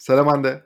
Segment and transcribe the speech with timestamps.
[0.00, 0.62] Selam Hande.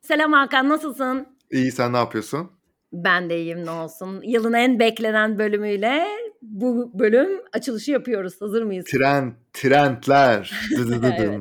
[0.00, 1.26] Selam Hakan, nasılsın?
[1.50, 2.50] İyi, sen ne yapıyorsun?
[2.92, 4.20] Ben de iyiyim, ne olsun.
[4.22, 6.06] Yılın en beklenen bölümüyle
[6.42, 8.40] bu bölüm açılışı yapıyoruz.
[8.40, 8.86] Hazır mıyız?
[8.86, 10.52] Trend, trendler.
[11.02, 11.40] evet.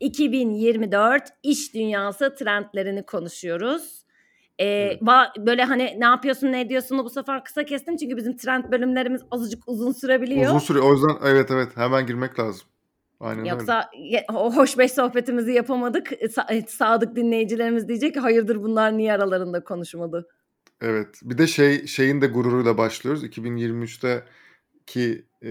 [0.00, 4.04] 2024 iş dünyası trendlerini konuşuyoruz.
[4.58, 5.00] Ee, evet.
[5.38, 9.68] Böyle hani ne yapıyorsun ne ediyorsun bu sefer kısa kestim çünkü bizim trend bölümlerimiz azıcık
[9.68, 10.50] uzun sürebiliyor.
[10.50, 12.66] Uzun sürüyor o yüzden evet evet hemen girmek lazım.
[13.20, 14.24] Aynen Yoksa öyle.
[14.32, 16.12] o hoş beş sohbetimizi yapamadık.
[16.12, 20.28] Sa- sadık dinleyicilerimiz diyecek ki hayırdır bunlar niye aralarında konuşmadı?
[20.80, 21.20] Evet.
[21.22, 23.24] Bir de şey şeyin de gururuyla başlıyoruz.
[23.24, 24.24] 2023'te
[24.86, 25.50] ki e,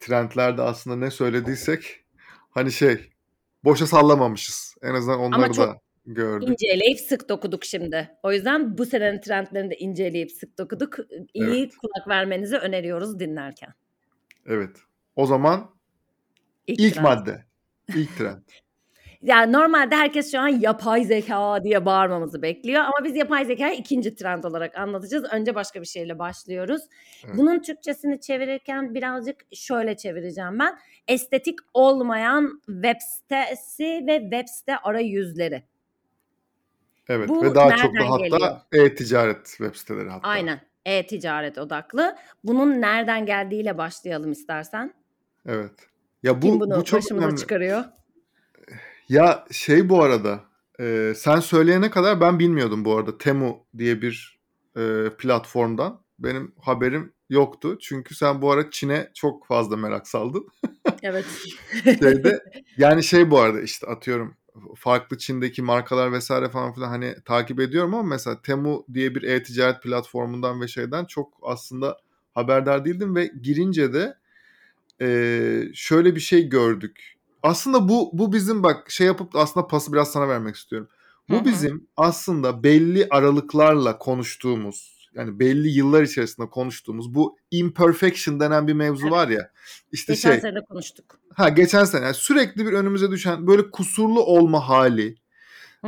[0.00, 2.04] trendlerde aslında ne söylediysek
[2.50, 3.10] hani şey
[3.64, 4.74] boşa sallamamışız.
[4.82, 6.48] En azından onları Ama çok da gördük.
[6.48, 8.10] inceleyip sık dokuduk şimdi.
[8.22, 10.96] O yüzden bu senenin trendlerini de inceleyip sık dokuduk.
[11.34, 11.76] İyi evet.
[11.76, 13.74] kulak vermenizi öneriyoruz dinlerken.
[14.46, 14.76] Evet.
[15.16, 15.70] O zaman
[16.68, 17.44] İlk, İlk madde.
[17.94, 18.38] İlk trend.
[19.22, 24.14] yani normalde herkes şu an yapay zeka diye bağırmamızı bekliyor ama biz yapay zekayı ikinci
[24.14, 25.24] trend olarak anlatacağız.
[25.32, 26.82] Önce başka bir şeyle başlıyoruz.
[27.24, 27.36] Evet.
[27.36, 30.78] Bunun Türkçesini çevirirken birazcık şöyle çevireceğim ben.
[31.08, 35.62] Estetik olmayan web sitesi ve web site arayüzleri.
[37.08, 40.28] Evet Bu ve daha çok da hatta e-ticaret web siteleri hatta.
[40.28, 42.16] Aynen e-ticaret odaklı.
[42.44, 44.94] Bunun nereden geldiğiyle başlayalım istersen.
[45.46, 45.87] Evet.
[46.22, 47.40] Ya bu, Kim bunu bu çok başımıza önemli.
[47.40, 47.84] çıkarıyor?
[49.08, 50.40] Ya şey bu arada
[50.80, 54.38] e, sen söyleyene kadar ben bilmiyordum bu arada Temu diye bir
[54.76, 56.00] e, platformdan.
[56.18, 57.78] Benim haberim yoktu.
[57.80, 60.46] Çünkü sen bu ara Çin'e çok fazla merak saldın.
[61.02, 61.24] Evet.
[61.84, 62.40] Şeyde,
[62.78, 64.34] yani şey bu arada işte atıyorum
[64.76, 69.82] farklı Çin'deki markalar vesaire falan filan hani takip ediyorum ama mesela Temu diye bir e-ticaret
[69.82, 71.96] platformundan ve şeyden çok aslında
[72.34, 74.14] haberdar değildim ve girince de
[75.02, 77.16] e, şöyle bir şey gördük.
[77.42, 80.88] Aslında bu bu bizim bak şey yapıp aslında pası biraz sana vermek istiyorum.
[81.30, 81.44] Bu Hı-hı.
[81.44, 89.02] bizim aslında belli aralıklarla konuştuğumuz yani belli yıllar içerisinde konuştuğumuz bu imperfection denen bir mevzu
[89.02, 89.12] evet.
[89.12, 89.50] var ya.
[89.92, 90.40] İşte geçen şey.
[90.40, 91.18] sene konuştuk.
[91.34, 95.16] Ha geçen sene yani sürekli bir önümüze düşen böyle kusurlu olma hali.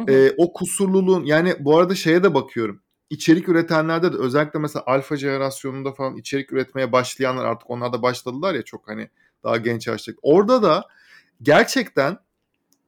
[0.09, 5.17] E, o kusurluluğun yani bu arada şeye de bakıyorum içerik üretenlerde de özellikle mesela alfa
[5.17, 9.09] jenerasyonunda falan içerik üretmeye başlayanlar artık onlar da başladılar ya çok hani
[9.45, 10.13] daha genç yaşta.
[10.23, 10.89] Orada da
[11.43, 12.19] gerçekten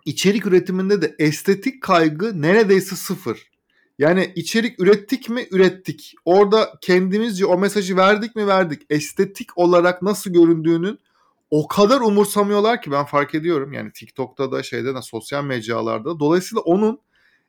[0.04, 3.52] içerik üretiminde de estetik kaygı neredeyse sıfır.
[3.98, 5.46] Yani içerik ürettik mi?
[5.50, 6.14] Ürettik.
[6.24, 8.46] Orada kendimizce o mesajı verdik mi?
[8.46, 8.82] Verdik.
[8.90, 10.98] Estetik olarak nasıl göründüğünün
[11.50, 13.72] o kadar umursamıyorlar ki ben fark ediyorum.
[13.72, 16.20] Yani TikTok'ta da şeyde de sosyal mecralarda.
[16.20, 17.00] Dolayısıyla onun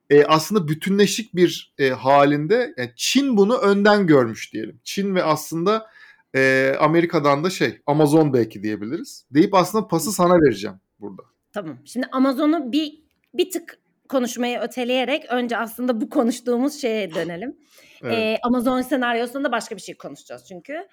[0.09, 4.79] e, aslında bütünleşik bir e, halinde yani Çin bunu önden görmüş diyelim.
[4.83, 5.87] Çin ve aslında
[6.35, 9.25] e, Amerika'dan da şey Amazon belki diyebiliriz.
[9.31, 11.23] Deyip aslında pası sana vereceğim burada.
[11.53, 11.77] Tamam.
[11.85, 13.03] Şimdi Amazon'u bir
[13.33, 17.57] bir tık konuşmayı öteleyerek önce aslında bu konuştuğumuz şeye dönelim.
[18.03, 18.17] evet.
[18.17, 20.87] ee, Amazon senaryosunda başka bir şey konuşacağız çünkü.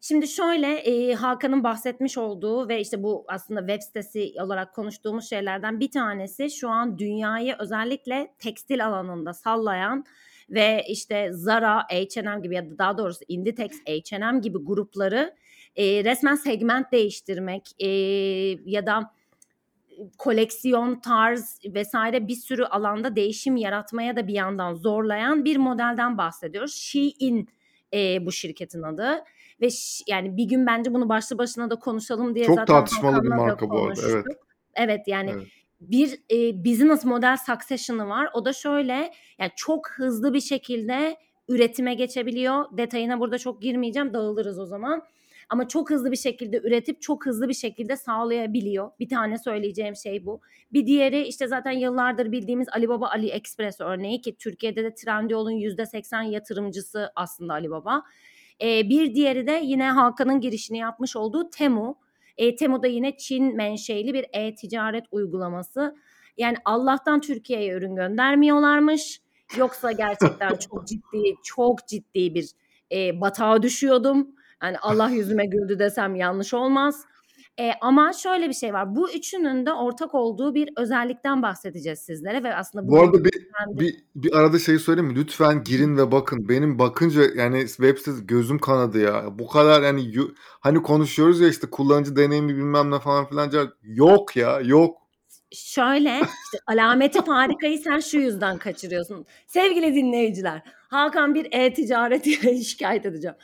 [0.00, 5.80] Şimdi şöyle e, Hakan'ın bahsetmiş olduğu ve işte bu aslında web sitesi olarak konuştuğumuz şeylerden
[5.80, 10.04] bir tanesi şu an dünyayı özellikle tekstil alanında sallayan
[10.50, 15.34] ve işte Zara, H&M gibi ya da daha doğrusu Inditex, H&M gibi grupları
[15.76, 17.88] e, resmen segment değiştirmek e,
[18.70, 19.14] ya da
[20.18, 26.74] koleksiyon, tarz vesaire bir sürü alanda değişim yaratmaya da bir yandan zorlayan bir modelden bahsediyoruz.
[26.74, 27.48] Shein
[27.94, 29.24] e, bu şirketin adı
[29.60, 29.68] ve
[30.06, 33.70] yani bir gün bence bunu başlı başına da konuşalım diye Çok zaten tartışmalı bir marka
[33.70, 34.00] bu arada.
[34.08, 34.26] Evet.
[34.74, 35.46] Evet yani evet.
[35.80, 38.28] bir e, business model succession'ı var.
[38.34, 41.16] O da şöyle yani çok hızlı bir şekilde
[41.48, 42.64] üretime geçebiliyor.
[42.76, 44.14] Detayına burada çok girmeyeceğim.
[44.14, 45.02] Dağılırız o zaman.
[45.50, 48.90] Ama çok hızlı bir şekilde üretip çok hızlı bir şekilde sağlayabiliyor.
[49.00, 50.40] Bir tane söyleyeceğim şey bu.
[50.72, 57.12] Bir diğeri işte zaten yıllardır bildiğimiz Alibaba AliExpress örneği ki Türkiye'de de Trendyol'un %80 yatırımcısı
[57.16, 58.02] aslında Alibaba.
[58.62, 61.98] E, bir diğeri de yine Hakan'ın girişini yapmış olduğu Temu.
[62.36, 65.96] E, Temu da yine Çin menşeli bir e-ticaret uygulaması.
[66.36, 69.20] Yani Allah'tan Türkiye'ye ürün göndermiyorlarmış.
[69.56, 72.50] Yoksa gerçekten çok ciddi, çok ciddi bir
[72.92, 74.34] e, batağa düşüyordum.
[74.62, 77.04] Yani Allah yüzüme güldü desem yanlış olmaz.
[77.60, 78.96] E, ama şöyle bir şey var.
[78.96, 83.30] Bu üçünün de ortak olduğu bir özellikten bahsedeceğiz sizlere ve aslında bu, bu arada bir,
[83.30, 83.80] kendi...
[83.80, 85.16] bir, bir arada şeyi söyleyeyim mi?
[85.16, 86.48] Lütfen girin ve bakın.
[86.48, 89.38] Benim bakınca yani web sitesi gözüm kanadı ya.
[89.38, 90.12] Bu kadar yani
[90.60, 93.50] hani konuşuyoruz ya işte kullanıcı deneyimi bilmem ne falan filan.
[93.82, 95.00] Yok ya yok.
[95.52, 99.26] Şöyle işte alameti farikayı sen şu yüzden kaçırıyorsun.
[99.46, 102.24] Sevgili dinleyiciler Hakan bir e-ticaret
[102.64, 103.36] şikayet edeceğim.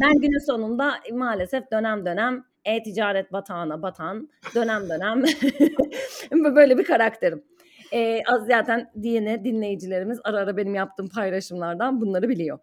[0.00, 5.22] Ben günün sonunda maalesef dönem dönem e-ticaret batağına batan dönem dönem
[6.54, 7.44] böyle bir karakterim.
[7.92, 12.58] E, az zaten yine dinleyicilerimiz ara ara benim yaptığım paylaşımlardan bunları biliyor.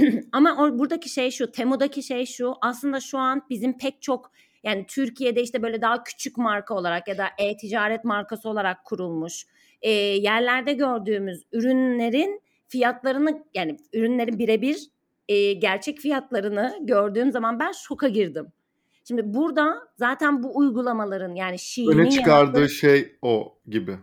[0.32, 2.54] Ama o, buradaki şey şu, Temu'daki şey şu.
[2.60, 4.30] Aslında şu an bizim pek çok
[4.62, 9.46] yani Türkiye'de işte böyle daha küçük marka olarak ya da e-ticaret markası olarak kurulmuş
[9.82, 14.90] e, yerlerde gördüğümüz ürünlerin fiyatlarını yani ürünlerin birebir
[15.30, 18.46] e, gerçek fiyatlarını gördüğüm zaman ben şoka girdim.
[19.08, 23.96] Şimdi burada zaten bu uygulamaların yani Shein'in öne çıkardığı yarattığı, şey o gibi.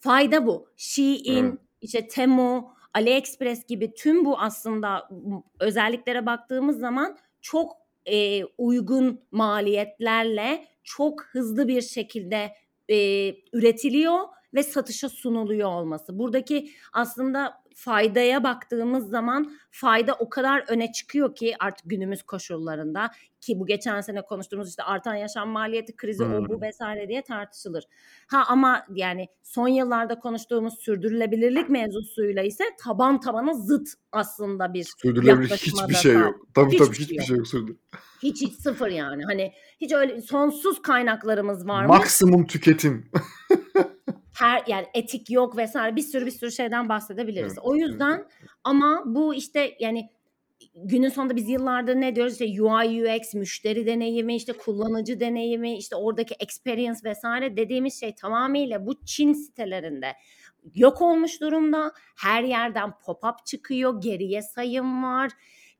[0.00, 0.68] Fayda bu.
[0.76, 1.58] Shein, evet.
[1.80, 5.08] işte Temu, AliExpress gibi tüm bu aslında
[5.60, 7.72] özelliklere baktığımız zaman çok
[8.06, 12.52] e, uygun maliyetlerle çok hızlı bir şekilde
[12.88, 14.18] e, üretiliyor
[14.54, 16.18] ve satışa sunuluyor olması.
[16.18, 23.10] Buradaki aslında faydaya baktığımız zaman fayda o kadar öne çıkıyor ki artık günümüz koşullarında
[23.40, 26.34] ki bu geçen sene konuştuğumuz işte artan yaşam maliyeti krizi hmm.
[26.34, 27.84] o bu vesaire diye tartışılır.
[28.26, 35.48] Ha ama yani son yıllarda konuştuğumuz sürdürülebilirlik mevzusuyla ise taban tabana zıt aslında bir Sürdürülebilir
[35.48, 36.46] hiçbir şey yok.
[36.54, 37.46] Tabii hiçbir tabii hiçbir şey yok.
[37.46, 37.68] şey yok
[38.22, 39.24] Hiç hiç sıfır yani.
[39.24, 41.88] Hani hiç öyle sonsuz kaynaklarımız var mı?
[41.88, 43.10] Maksimum tüketim.
[44.38, 47.52] her yani etik yok vesaire bir sürü bir sürü şeyden bahsedebiliriz.
[47.52, 48.26] Evet, o yüzden
[48.64, 50.10] ama bu işte yani
[50.74, 55.96] günün sonunda biz yıllardır ne diyoruz işte UI UX müşteri deneyimi işte kullanıcı deneyimi işte
[55.96, 60.12] oradaki experience vesaire dediğimiz şey tamamıyla bu Çin sitelerinde
[60.74, 61.92] yok olmuş durumda.
[62.16, 65.30] Her yerden pop-up çıkıyor, geriye sayım var.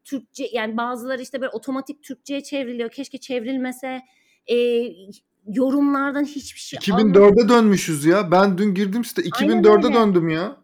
[0.05, 2.91] Türkçe yani bazıları işte böyle otomatik Türkçe'ye çevriliyor.
[2.91, 4.01] Keşke çevrilmese.
[4.47, 4.57] E,
[5.47, 8.31] yorumlardan hiçbir şey 2004'e dönmüşüz ya.
[8.31, 10.57] Ben dün girdim site 2004'e döndüm ya.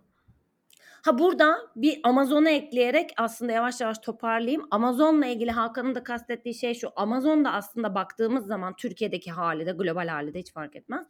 [1.03, 4.67] Ha burada bir Amazon'a ekleyerek aslında yavaş yavaş toparlayayım.
[4.71, 6.88] Amazon'la ilgili Hakan'ın da kastettiği şey şu.
[6.97, 11.06] Amazon'da aslında baktığımız zaman Türkiye'deki hali de global hali de hiç fark etmez.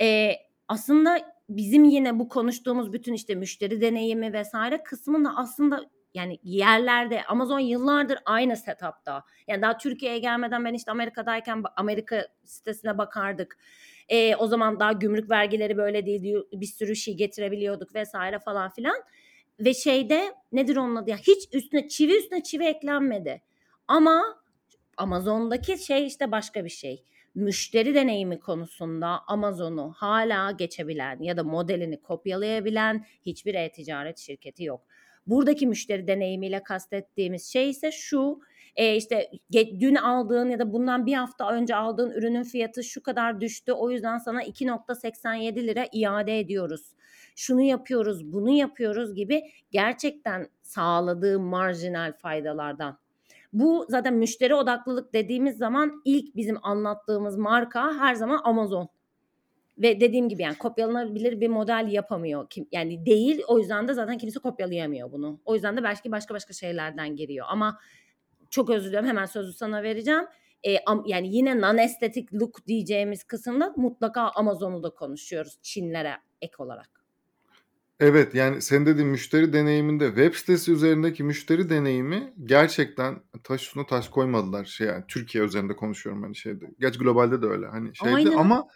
[0.00, 0.32] Ee,
[0.68, 1.18] aslında
[1.48, 8.18] bizim yine bu konuştuğumuz bütün işte müşteri deneyimi vesaire kısmında aslında yani yerlerde Amazon yıllardır
[8.24, 9.24] aynı setupta.
[9.48, 13.58] Yani daha Türkiye'ye gelmeden ben işte Amerika'dayken Amerika sitesine bakardık.
[14.08, 16.42] E, o zaman daha gümrük vergileri böyle değildi.
[16.52, 18.96] Bir sürü şey getirebiliyorduk vesaire falan filan.
[19.60, 23.42] Ve şeyde nedir onun adı ya hiç üstüne çivi üstüne çivi eklenmedi.
[23.88, 24.42] Ama
[24.96, 27.04] Amazon'daki şey işte başka bir şey.
[27.34, 34.86] Müşteri deneyimi konusunda Amazon'u hala geçebilen ya da modelini kopyalayabilen hiçbir e-ticaret şirketi yok.
[35.26, 38.40] Buradaki müşteri deneyimiyle kastettiğimiz şey ise şu
[38.76, 43.40] e, işte dün aldığın ya da bundan bir hafta önce aldığın ürünün fiyatı şu kadar
[43.40, 46.92] düştü o yüzden sana 2.87 lira iade ediyoruz.
[47.36, 52.98] Şunu yapıyoruz bunu yapıyoruz gibi gerçekten sağladığı marjinal faydalardan
[53.52, 58.88] bu zaten müşteri odaklılık dediğimiz zaman ilk bizim anlattığımız marka her zaman Amazon.
[59.82, 62.46] Ve dediğim gibi yani kopyalanabilir bir model yapamıyor.
[62.50, 65.40] Kim, yani değil o yüzden de zaten kimse kopyalayamıyor bunu.
[65.44, 67.46] O yüzden de belki başka başka şeylerden giriyor.
[67.48, 67.78] Ama
[68.50, 70.24] çok özür diliyorum hemen sözü sana vereceğim.
[70.62, 76.54] E, am, yani yine non estetik look diyeceğimiz kısımda mutlaka Amazon'u da konuşuyoruz Çinlere ek
[76.58, 77.02] olarak.
[78.00, 84.08] Evet yani senin dediğin müşteri deneyiminde web sitesi üzerindeki müşteri deneyimi gerçekten taş üstüne taş
[84.08, 84.64] koymadılar.
[84.64, 86.70] Şey yani Türkiye üzerinde konuşuyorum hani şeyde.
[86.80, 88.32] Geç globalde de öyle hani şeyde Aynen.
[88.32, 88.68] ama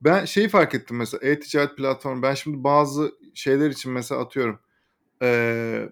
[0.00, 2.22] ben şeyi fark ettim mesela e-ticaret platformu.
[2.22, 4.58] Ben şimdi bazı şeyler için mesela atıyorum.
[5.22, 5.88] Ee,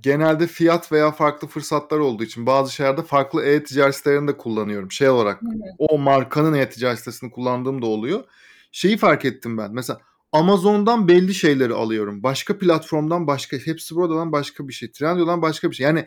[0.00, 4.90] genelde fiyat veya farklı fırsatlar olduğu için bazı şeylerde farklı e-ticaret sitelerini de kullanıyorum.
[4.92, 5.74] Şey olarak evet.
[5.78, 8.24] o markanın e-ticaret sitesini kullandığım da oluyor.
[8.72, 9.72] Şeyi fark ettim ben.
[9.72, 10.00] Mesela
[10.32, 12.22] Amazon'dan belli şeyleri alıyorum.
[12.22, 14.92] Başka platformdan başka, hepsi buradan başka bir şey.
[14.92, 15.86] Trendyol'dan başka bir şey.
[15.86, 16.06] Yani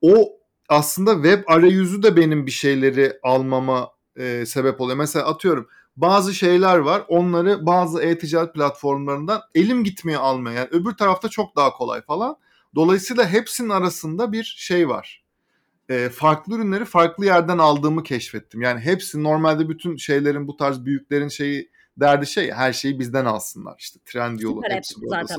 [0.00, 0.32] o
[0.68, 4.98] aslında web arayüzü de benim bir şeyleri almama e, sebep oluyor.
[4.98, 7.04] Mesela atıyorum bazı şeyler var.
[7.08, 10.52] Onları bazı e-ticaret platformlarından elim gitmiyor almaya.
[10.52, 12.36] Yani öbür tarafta çok daha kolay falan.
[12.74, 15.24] Dolayısıyla hepsinin arasında bir şey var.
[15.88, 18.62] E, farklı ürünleri farklı yerden aldığımı keşfettim.
[18.62, 23.76] Yani hepsi normalde bütün şeylerin bu tarz büyüklerin şeyi derdi şey her şeyi bizden alsınlar.
[23.78, 24.94] İşte Trendyol'u, hepsi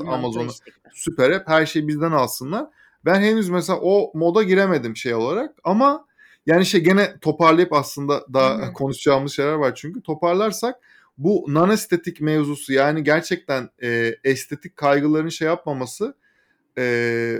[0.06, 0.50] Amazon'u,
[0.92, 2.66] süper hep her şeyi bizden alsınlar.
[3.04, 6.05] Ben henüz mesela o moda giremedim şey olarak ama
[6.46, 8.72] yani şey gene toparlayıp aslında daha hmm.
[8.72, 10.76] konuşacağımız şeyler var çünkü toparlarsak
[11.18, 16.14] bu non estetik mevzusu yani gerçekten e, estetik kaygıların şey yapmaması
[16.78, 16.82] e,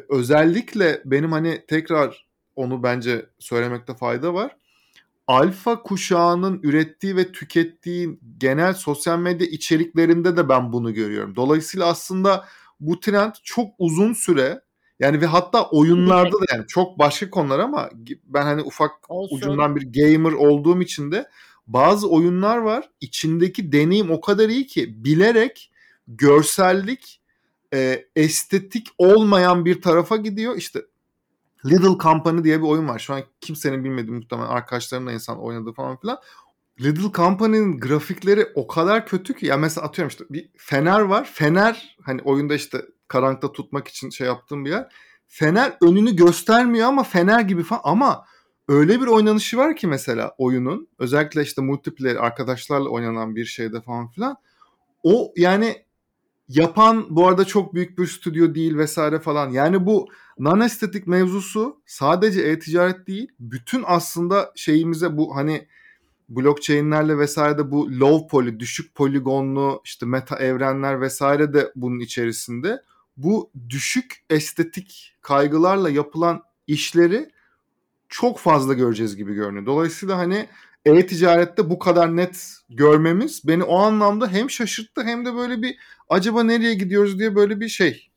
[0.08, 4.56] özellikle benim hani tekrar onu bence söylemekte fayda var.
[5.26, 11.36] Alfa kuşağının ürettiği ve tükettiği genel sosyal medya içeriklerinde de ben bunu görüyorum.
[11.36, 12.44] Dolayısıyla aslında
[12.80, 14.60] bu trend çok uzun süre
[15.00, 17.90] yani ve hatta oyunlarda da yani çok başka konular ama
[18.24, 19.36] ben hani ufak Olsun.
[19.36, 21.28] ucundan bir gamer olduğum için de
[21.66, 22.90] bazı oyunlar var.
[23.00, 25.72] içindeki deneyim o kadar iyi ki bilerek
[26.08, 27.20] görsellik
[27.74, 30.56] e, estetik olmayan bir tarafa gidiyor.
[30.56, 30.82] İşte
[31.66, 32.98] Little Company diye bir oyun var.
[32.98, 36.18] Şu an kimsenin bilmediği muhtemelen arkadaşlarımla insan oynadığı falan filan.
[36.80, 41.30] Little Company'nin grafikleri o kadar kötü ki ya mesela atıyorum işte bir fener var.
[41.32, 44.92] Fener hani oyunda işte karanlıkta tutmak için şey yaptığım bir yer.
[45.28, 48.24] Fener önünü göstermiyor ama fener gibi falan ama
[48.68, 54.08] öyle bir oynanışı var ki mesela oyunun özellikle işte multiplayer arkadaşlarla oynanan bir şeyde falan
[54.08, 54.36] filan
[55.02, 55.86] o yani
[56.48, 59.50] yapan bu arada çok büyük bir stüdyo değil vesaire falan.
[59.50, 60.08] Yani bu
[60.38, 63.28] non estetik mevzusu sadece e-ticaret değil.
[63.40, 65.66] Bütün aslında şeyimize bu hani
[66.28, 72.82] blockchain'lerle vesaire de bu low poly, düşük poligonlu işte meta evrenler vesaire de bunun içerisinde.
[73.16, 77.30] Bu düşük estetik kaygılarla yapılan işleri
[78.08, 79.66] çok fazla göreceğiz gibi görünüyor.
[79.66, 80.46] Dolayısıyla hani
[80.84, 85.76] e-ticarette bu kadar net görmemiz beni o anlamda hem şaşırttı hem de böyle bir
[86.08, 88.10] acaba nereye gidiyoruz diye böyle bir şey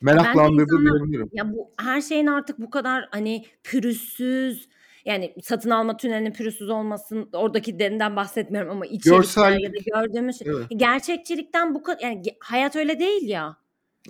[0.00, 1.30] meraklandırdı diyebilirim.
[1.32, 4.68] Ya bu her şeyin artık bu kadar hani pürüzsüz
[5.04, 10.66] yani satın alma tünelinin pürüzsüz olmasın oradaki derinden bahsetmiyorum ama içerikler ya da gördüğümüz evet.
[10.76, 13.56] gerçekçilikten bu kadar yani hayat öyle değil ya.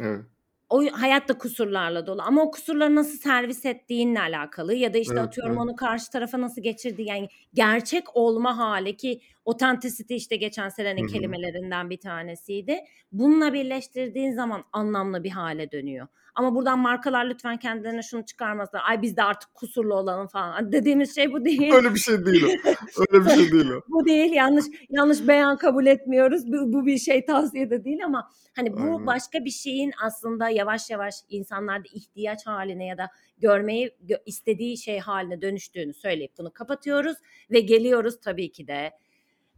[0.00, 0.24] Evet
[0.68, 5.14] o hayat da kusurlarla dolu ama o kusurları nasıl servis ettiğinle alakalı ya da işte
[5.14, 5.62] evet, atıyorum evet.
[5.62, 11.12] onu karşı tarafa nasıl geçirdi yani gerçek olma hali ki authenticity işte geçen senenin Hı-hı.
[11.12, 12.78] kelimelerinden bir tanesiydi.
[13.12, 16.06] Bununla birleştirdiğin zaman anlamlı bir hale dönüyor.
[16.36, 18.82] Ama buradan markalar lütfen kendilerine şunu çıkarmasınlar.
[18.88, 20.72] Ay biz de artık kusurlu olalım falan.
[20.72, 21.72] Dediğimiz şey bu değil.
[21.72, 22.70] Öyle bir şey değil o.
[23.00, 23.80] Öyle bir şey değil o.
[23.88, 24.32] bu değil.
[24.32, 26.52] Yanlış yanlış beyan kabul etmiyoruz.
[26.52, 29.06] Bu, bu bir şey tavsiye de değil ama hani bu Aynen.
[29.06, 35.42] başka bir şeyin aslında yavaş yavaş insanlarda ihtiyaç haline ya da görmeyi istediği şey haline
[35.42, 37.16] dönüştüğünü söyleyip bunu kapatıyoruz
[37.50, 38.92] ve geliyoruz tabii ki de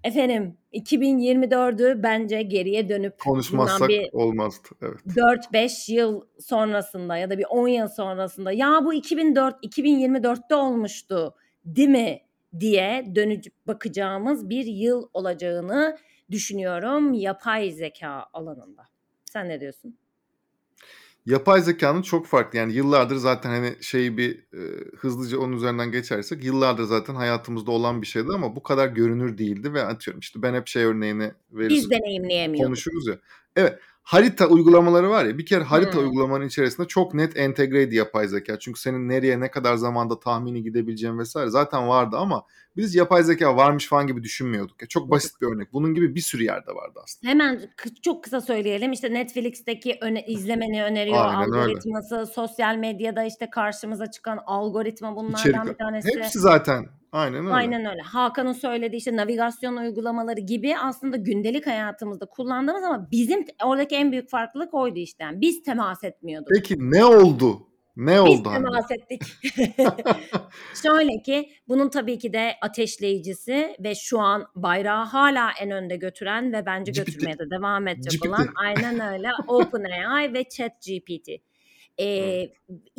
[0.04, 4.68] Efendim 2024'ü bence geriye dönüp konuşmazsak bir olmazdı.
[4.82, 4.98] Evet.
[5.06, 11.88] 4-5 yıl sonrasında ya da bir 10 yıl sonrasında ya bu 2004 2024'te olmuştu değil
[11.88, 12.20] mi
[12.60, 15.98] diye dönüp bakacağımız bir yıl olacağını
[16.30, 18.82] düşünüyorum yapay zeka alanında.
[19.24, 19.98] Sen ne diyorsun?
[21.28, 22.58] Yapay zekanın çok farklı.
[22.58, 24.60] Yani yıllardır zaten hani şeyi bir e,
[24.96, 29.74] hızlıca onun üzerinden geçersek yıllardır zaten hayatımızda olan bir şeydi ama bu kadar görünür değildi
[29.74, 31.76] ve atıyorum işte ben hep şey örneğini veririz.
[31.76, 32.66] Biz deneyimleyemiyorduk.
[32.66, 33.18] Konuşuruz ya.
[33.56, 33.78] Evet
[34.08, 36.00] harita uygulamaları var ya bir kere harita hmm.
[36.00, 38.58] uygulamanın içerisinde çok net entegreydi yapay zeka.
[38.58, 42.44] Çünkü senin nereye ne kadar zamanda tahmini gidebileceğin vesaire zaten vardı ama
[42.76, 44.82] biz yapay zeka varmış falan gibi düşünmüyorduk.
[44.82, 45.72] Ya çok basit bir örnek.
[45.72, 47.30] Bunun gibi bir sürü yerde vardı aslında.
[47.30, 47.60] Hemen
[48.02, 48.92] çok kısa söyleyelim.
[48.92, 52.26] İşte Netflix'teki öne, izlemeni öneriyor Aynen algoritması, öyle.
[52.26, 55.66] sosyal medyada işte karşımıza çıkan algoritma bunlardan İçerik.
[55.66, 56.18] bir tanesi.
[56.18, 57.54] Hepsi zaten Aynen öyle.
[57.54, 58.02] Aynen öyle.
[58.02, 64.30] Hakan'ın söylediği işte navigasyon uygulamaları gibi aslında gündelik hayatımızda kullandığımız ama bizim oradaki en büyük
[64.30, 65.24] farklılık oydu işte.
[65.24, 66.48] Yani biz temas etmiyorduk.
[66.54, 67.68] Peki ne oldu?
[67.98, 68.44] Ne Biz oldu?
[68.44, 69.22] Biz temas ettik.
[70.82, 76.52] Şöyle ki bunun tabii ki de ateşleyicisi ve şu an bayrağı hala en önde götüren
[76.52, 77.06] ve bence GPT.
[77.06, 78.28] götürmeye de devam edecek GPT.
[78.28, 81.28] olan aynen öyle OpenAI ve ChatGPT.
[82.00, 82.50] Ee,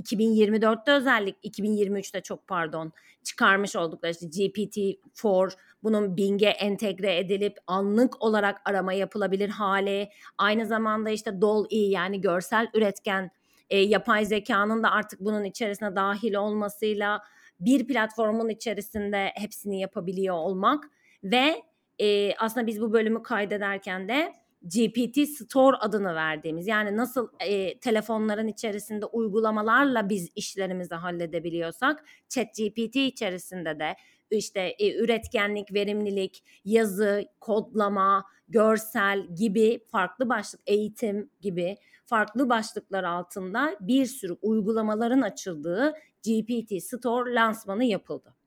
[0.02, 2.94] 2024'te özellikle 2023'te çok pardon
[3.30, 5.52] çıkarmış oldukları işte GPT-4
[5.84, 12.68] bunun Bing'e entegre edilip anlık olarak arama yapılabilir hale aynı zamanda işte DALL-E yani görsel
[12.74, 13.32] üretken
[13.70, 17.22] e, yapay zekanın da artık bunun içerisine dahil olmasıyla
[17.60, 20.84] bir platformun içerisinde hepsini yapabiliyor olmak
[21.24, 21.64] ve
[22.00, 28.48] e, aslında biz bu bölümü kaydederken de GPT Store adını verdiğimiz yani nasıl e, telefonların
[28.48, 33.96] içerisinde uygulamalarla biz işlerimizi halledebiliyorsak ChatGPT içerisinde de
[34.32, 43.78] işte e, üretkenlik, verimlilik, yazı, kodlama, görsel gibi farklı başlık, eğitim gibi farklı başlıklar altında
[43.82, 48.39] bir sürü uygulamaların açıldığı GPT Store lansmanı yapıldı.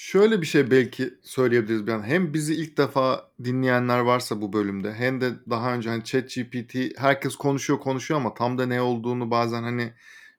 [0.00, 2.02] Şöyle bir şey belki söyleyebiliriz bir an.
[2.02, 7.36] Hem bizi ilk defa dinleyenler varsa bu bölümde hem de daha önce hani ChatGPT herkes
[7.36, 9.92] konuşuyor konuşuyor ama tam da ne olduğunu bazen hani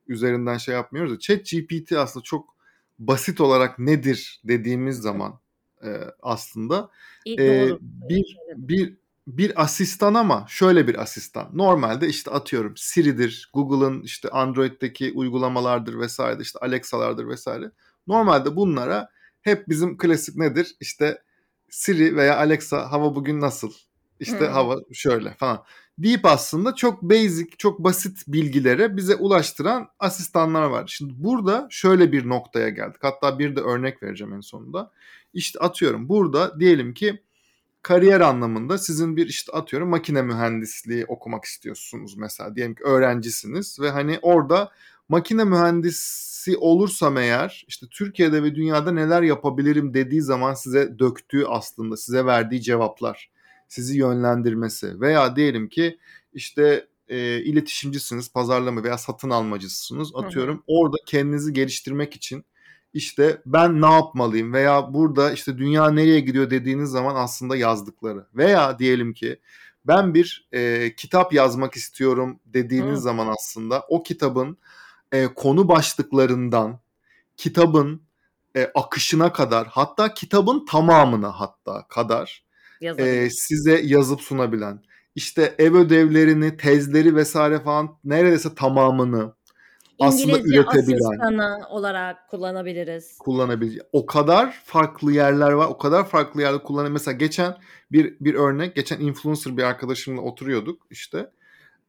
[0.07, 1.19] üzerinden şey yapmıyoruz.
[1.19, 2.55] ChatGPT aslında çok
[2.99, 5.39] basit olarak nedir dediğimiz zaman
[5.83, 5.89] e,
[6.21, 6.89] aslında
[7.27, 11.49] e, bir bir bir asistan ama şöyle bir asistan.
[11.53, 17.71] Normalde işte atıyorum Siri'dir, Google'ın işte Android'deki uygulamalardır vesaire, işte Alexa'lardır vesaire.
[18.07, 19.09] Normalde bunlara
[19.41, 20.75] hep bizim klasik nedir?
[20.79, 21.21] İşte
[21.69, 23.71] Siri veya Alexa hava bugün nasıl?
[24.19, 24.53] İşte hmm.
[24.53, 25.63] hava şöyle falan.
[25.97, 30.83] Deyip aslında çok basic, çok basit bilgilere bize ulaştıran asistanlar var.
[30.87, 32.97] Şimdi burada şöyle bir noktaya geldik.
[33.01, 34.91] Hatta bir de örnek vereceğim en sonunda.
[35.33, 37.21] İşte atıyorum burada diyelim ki
[37.81, 43.89] kariyer anlamında sizin bir işte atıyorum makine mühendisliği okumak istiyorsunuz mesela diyelim ki öğrencisiniz ve
[43.89, 44.71] hani orada
[45.11, 51.97] makine mühendisi olursam eğer işte Türkiye'de ve dünyada neler yapabilirim dediği zaman size döktüğü aslında
[51.97, 53.31] size verdiği cevaplar,
[53.67, 55.97] sizi yönlendirmesi veya diyelim ki
[56.33, 60.11] işte e, iletişimcisiniz, pazarlama veya satın almacısınız.
[60.15, 60.63] Atıyorum hı hı.
[60.67, 62.45] orada kendinizi geliştirmek için
[62.93, 68.79] işte ben ne yapmalıyım veya burada işte dünya nereye gidiyor dediğiniz zaman aslında yazdıkları veya
[68.79, 69.39] diyelim ki
[69.85, 73.01] ben bir e, kitap yazmak istiyorum dediğiniz Hı.
[73.01, 74.57] zaman aslında o kitabın
[75.11, 76.79] e, konu başlıklarından
[77.37, 78.01] kitabın
[78.55, 82.45] e, akışına kadar hatta kitabın tamamına hatta kadar
[82.81, 84.83] e, size yazıp sunabilen
[85.15, 89.33] işte ev ödevlerini, tezleri vesaire falan neredeyse tamamını
[89.99, 91.09] aslında İngilizce üretebilen.
[91.09, 93.17] asistanı olarak kullanabiliriz.
[93.17, 93.81] Kullanabilecek.
[93.91, 95.67] O kadar farklı yerler var.
[95.67, 96.93] O kadar farklı yerde kullanabilir.
[96.93, 97.57] Mesela geçen
[97.91, 98.75] bir bir örnek.
[98.75, 101.31] Geçen influencer bir arkadaşımla oturuyorduk işte.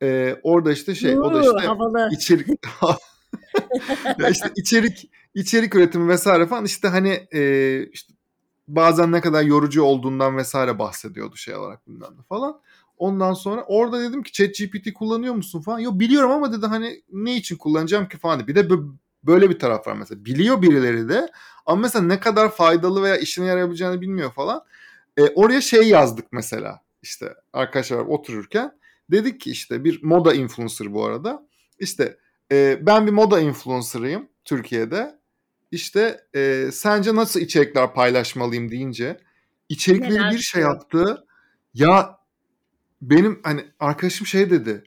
[0.02, 2.08] Ee, orada işte şey Uuu, o da işte havalı.
[2.12, 2.48] içerik
[4.18, 8.14] ya işte içerik içerik üretimi vesaire falan işte hani e, işte
[8.68, 12.60] bazen ne kadar yorucu olduğundan vesaire bahsediyordu şey olarak bilmem ne falan.
[12.98, 15.78] Ondan sonra orada dedim ki ChatGPT kullanıyor musun falan.
[15.78, 18.46] Yok biliyorum ama dedi hani ne için kullanacağım ki falan.
[18.46, 18.68] Bir de
[19.24, 20.24] böyle bir taraf var mesela.
[20.24, 21.30] Biliyor birileri de
[21.66, 24.64] ama mesela ne kadar faydalı veya işine yarayabileceğini bilmiyor falan.
[25.16, 28.78] E, oraya şey yazdık mesela işte arkadaşlar otururken.
[29.10, 31.46] Dedik ki işte bir moda influencer bu arada.
[31.78, 32.18] İşte
[32.52, 35.18] e, ben bir moda influencer'ıyım Türkiye'de.
[35.70, 39.20] İşte e, sence nasıl içerikler paylaşmalıyım deyince
[39.68, 41.24] içerikleri Neler bir şey yaptı.
[41.74, 42.18] Ya
[43.02, 44.84] benim hani arkadaşım şey dedi.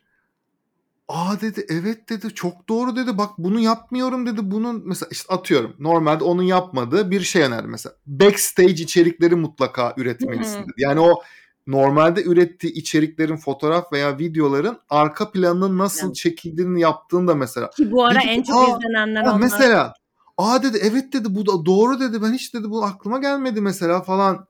[1.08, 5.76] Aa dedi evet dedi çok doğru dedi bak bunu yapmıyorum dedi bunun mesela işte atıyorum
[5.80, 10.74] normalde onun yapmadığı bir şey önerdi mesela backstage içerikleri mutlaka üretmelisin dedi.
[10.78, 11.24] Yani o
[11.68, 16.14] normalde ürettiği içeriklerin fotoğraf veya videoların arka planının nasıl yani.
[16.14, 17.70] çekildiğini yaptığını da mesela.
[17.70, 19.40] Ki bu ara dedi, en çok izlenenler onlar.
[19.40, 19.94] Mesela
[20.38, 24.02] aa dedi evet dedi bu da doğru dedi ben hiç dedi bu aklıma gelmedi mesela
[24.02, 24.48] falan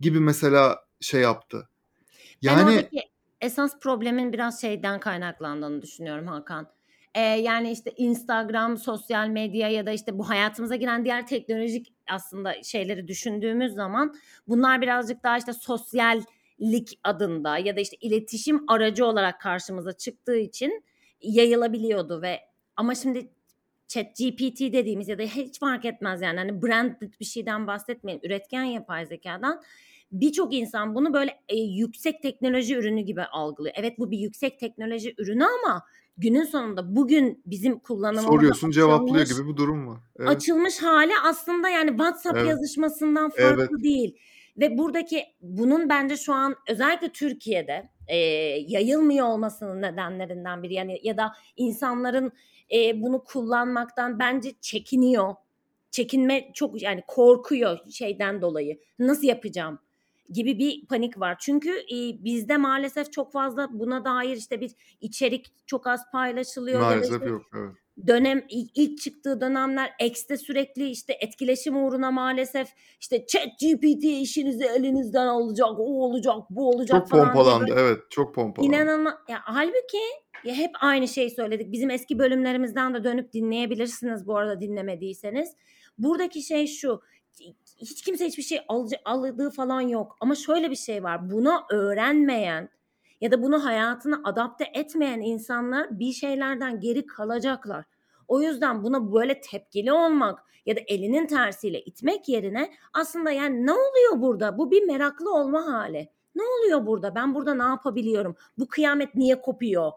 [0.00, 1.68] gibi mesela şey yaptı.
[2.42, 6.66] Yani ben oradaki esas problemin biraz şeyden kaynaklandığını düşünüyorum Hakan.
[7.14, 12.62] Ee, yani işte Instagram, sosyal medya ya da işte bu hayatımıza giren diğer teknolojik aslında
[12.62, 14.14] şeyleri düşündüğümüz zaman
[14.48, 15.52] bunlar birazcık daha işte
[16.62, 20.84] sosyallik adında ya da işte iletişim aracı olarak karşımıza çıktığı için
[21.20, 22.40] yayılabiliyordu ve
[22.76, 23.30] ama şimdi
[23.88, 28.64] chat GPT dediğimiz ya da hiç fark etmez yani hani branded bir şeyden bahsetmeyin üretken
[28.64, 29.62] yapay zekadan
[30.12, 33.74] birçok insan bunu böyle e, yüksek teknoloji ürünü gibi algılıyor.
[33.78, 35.82] Evet bu bir yüksek teknoloji ürünü ama
[36.16, 39.98] günün sonunda bugün bizim kullanımımızda soruyorsun cevaplıyor gibi bir durum var.
[40.18, 40.28] Evet.
[40.28, 42.48] Açılmış hali aslında yani WhatsApp evet.
[42.48, 43.84] yazışmasından farklı evet.
[43.84, 44.16] değil.
[44.56, 48.16] Ve buradaki bunun bence şu an özellikle Türkiye'de e,
[48.68, 52.32] yayılmıyor olmasının nedenlerinden biri yani ya da insanların
[52.74, 55.34] e, bunu kullanmaktan bence çekiniyor.
[55.90, 58.78] Çekinme çok yani korkuyor şeyden dolayı.
[58.98, 59.78] Nasıl yapacağım?
[60.32, 61.36] gibi bir panik var.
[61.40, 66.80] Çünkü e, bizde maalesef çok fazla buna dair işte bir içerik çok az paylaşılıyor.
[66.80, 67.42] Maalesef işte yok.
[67.54, 67.81] Evet.
[68.06, 72.68] Dönem ilk çıktığı dönemler X'te sürekli işte etkileşim uğruna maalesef
[73.00, 77.24] işte chat GPT işinizi elinizden alacak, o olacak, bu olacak çok falan.
[77.24, 77.80] Çok pompalandı gibi.
[77.80, 78.74] evet çok pompalandı.
[78.74, 79.14] İnanılmaz.
[79.28, 79.98] Ya, halbuki
[80.44, 81.72] ya hep aynı şeyi söyledik.
[81.72, 85.56] Bizim eski bölümlerimizden de dönüp dinleyebilirsiniz bu arada dinlemediyseniz.
[85.98, 87.00] Buradaki şey şu
[87.80, 90.16] hiç kimse hiçbir şey alıcı, aldığı falan yok.
[90.20, 91.30] Ama şöyle bir şey var.
[91.30, 92.68] Buna öğrenmeyen
[93.22, 97.84] ya da bunu hayatına adapte etmeyen insanlar bir şeylerden geri kalacaklar.
[98.28, 103.72] O yüzden buna böyle tepkili olmak ya da elinin tersiyle itmek yerine aslında yani ne
[103.72, 104.58] oluyor burada?
[104.58, 106.08] Bu bir meraklı olma hali.
[106.34, 107.14] Ne oluyor burada?
[107.14, 108.36] Ben burada ne yapabiliyorum?
[108.58, 109.92] Bu kıyamet niye kopuyor?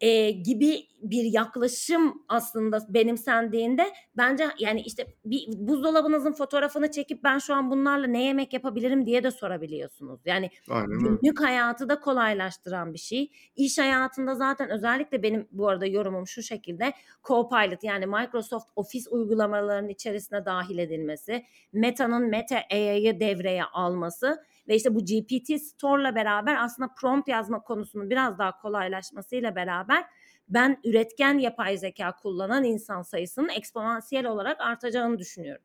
[0.00, 7.54] E, gibi bir yaklaşım aslında benimsendiğinde bence yani işte bir buzdolabınızın fotoğrafını çekip ben şu
[7.54, 10.20] an bunlarla ne yemek yapabilirim diye de sorabiliyorsunuz.
[10.24, 10.98] Yani Aynen.
[10.98, 13.30] günlük hayatı da kolaylaştıran bir şey.
[13.56, 16.92] İş hayatında zaten özellikle benim bu arada yorumum şu şekilde
[17.24, 24.94] Copilot yani Microsoft Office uygulamalarının içerisine dahil edilmesi, Meta'nın Meta AI'yı devreye alması ve işte
[24.94, 30.04] bu GPT Store'la beraber aslında prompt yazma konusunun biraz daha kolaylaşmasıyla beraber
[30.48, 35.64] ben üretken yapay zeka kullanan insan sayısının eksponansiyel olarak artacağını düşünüyorum.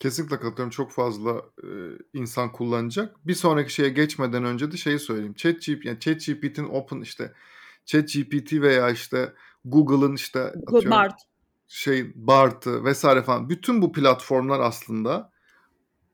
[0.00, 0.70] Kesinlikle katılıyorum.
[0.70, 1.68] Çok fazla e,
[2.12, 3.26] insan kullanacak.
[3.26, 5.34] Bir sonraki şeye geçmeden önce de şeyi söyleyeyim.
[5.34, 7.32] ChatGPT yani ChatGPT'nin open işte
[7.84, 9.32] ChatGPT veya işte
[9.64, 11.14] Google'ın işte atıyorum, Bart.
[11.68, 15.33] şey Bart'ı vesaire falan bütün bu platformlar aslında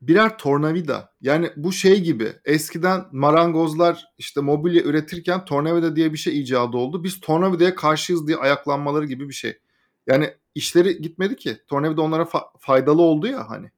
[0.01, 1.13] birer tornavida.
[1.21, 7.03] Yani bu şey gibi eskiden marangozlar işte mobilya üretirken tornavida diye bir şey icadı oldu.
[7.03, 9.59] Biz tornavidaya karşıyız diye ayaklanmaları gibi bir şey.
[10.07, 11.57] Yani işleri gitmedi ki.
[11.67, 13.71] Tornavida onlara fa- faydalı oldu ya hani.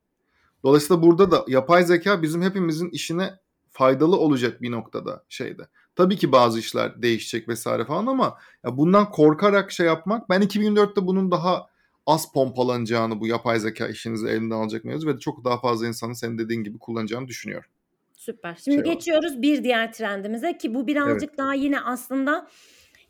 [0.63, 3.33] Dolayısıyla burada da yapay zeka bizim hepimizin işine
[3.71, 5.67] faydalı olacak bir noktada şeyde.
[5.95, 11.07] Tabii ki bazı işler değişecek vesaire falan ama ya bundan korkarak şey yapmak ben 2004'te
[11.07, 11.67] bunun daha
[12.05, 16.37] az pompalanacağını bu yapay zeka işinizi elinden alacak mevzu ve çok daha fazla insanın senin
[16.37, 17.69] dediğin gibi kullanacağını düşünüyorum.
[18.13, 18.57] Süper.
[18.63, 19.41] Şimdi şey geçiyoruz var.
[19.41, 21.37] bir diğer trendimize ki bu birazcık evet.
[21.37, 22.47] daha yine aslında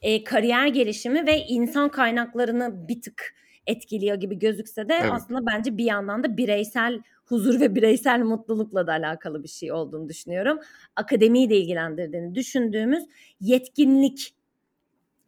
[0.01, 3.35] e, kariyer gelişimi ve insan kaynaklarını bir tık
[3.67, 5.11] etkiliyor gibi gözükse de evet.
[5.11, 10.09] aslında bence bir yandan da bireysel huzur ve bireysel mutlulukla da alakalı bir şey olduğunu
[10.09, 10.59] düşünüyorum.
[10.95, 13.03] Akademiyi de ilgilendirdiğini düşündüğümüz
[13.39, 14.35] yetkinlik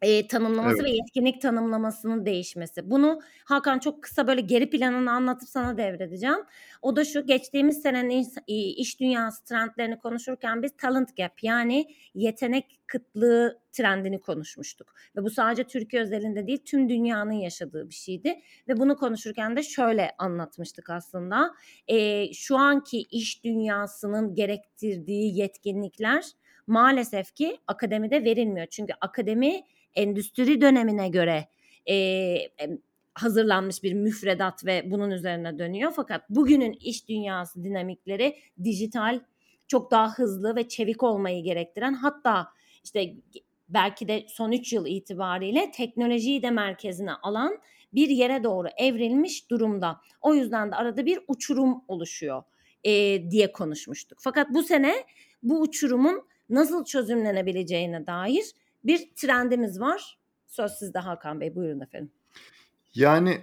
[0.02, 0.84] e, tanımlaması evet.
[0.84, 2.90] ve yetkinlik tanımlamasının değişmesi.
[2.90, 6.38] Bunu Hakan çok kısa böyle geri planını anlatıp sana devredeceğim.
[6.82, 8.26] O da şu geçtiğimiz senenin
[8.76, 14.94] iş dünyası trendlerini konuşurken biz talent gap yani yetenek kıtlığı trendini konuşmuştuk.
[15.16, 18.40] Ve bu sadece Türkiye özelinde değil tüm dünyanın yaşadığı bir şeydi.
[18.68, 21.54] Ve bunu konuşurken de şöyle anlatmıştık aslında.
[21.88, 26.24] E, şu anki iş dünyasının gerektirdiği yetkinlikler
[26.66, 28.66] maalesef ki akademide verilmiyor.
[28.66, 29.62] Çünkü akademi
[29.96, 31.48] endüstri dönemine göre
[31.88, 32.36] e,
[33.14, 35.92] hazırlanmış bir müfredat ve bunun üzerine dönüyor.
[35.96, 39.20] Fakat bugünün iş dünyası dinamikleri dijital,
[39.68, 42.48] çok daha hızlı ve çevik olmayı gerektiren hatta
[42.84, 43.14] işte
[43.68, 47.58] belki de son 3 yıl itibariyle teknolojiyi de merkezine alan
[47.94, 50.00] bir yere doğru evrilmiş durumda.
[50.20, 52.42] O yüzden de arada bir uçurum oluşuyor
[52.84, 52.90] e,
[53.30, 54.18] diye konuşmuştuk.
[54.20, 54.94] Fakat bu sene
[55.42, 58.44] bu uçurumun nasıl çözümlenebileceğine dair
[58.86, 60.18] bir trendimiz var.
[60.46, 61.54] Söz sizde Hakan Bey.
[61.54, 62.10] Buyurun efendim.
[62.94, 63.40] Yani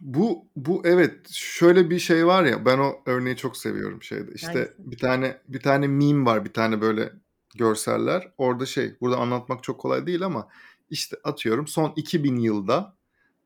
[0.00, 4.32] bu bu evet şöyle bir şey var ya ben o örneği çok seviyorum şeyde.
[4.34, 4.72] İşte Hangisi?
[4.78, 7.12] bir tane bir tane meme var bir tane böyle
[7.54, 8.32] görseller.
[8.38, 10.48] Orada şey burada anlatmak çok kolay değil ama
[10.90, 12.96] işte atıyorum son 2000 yılda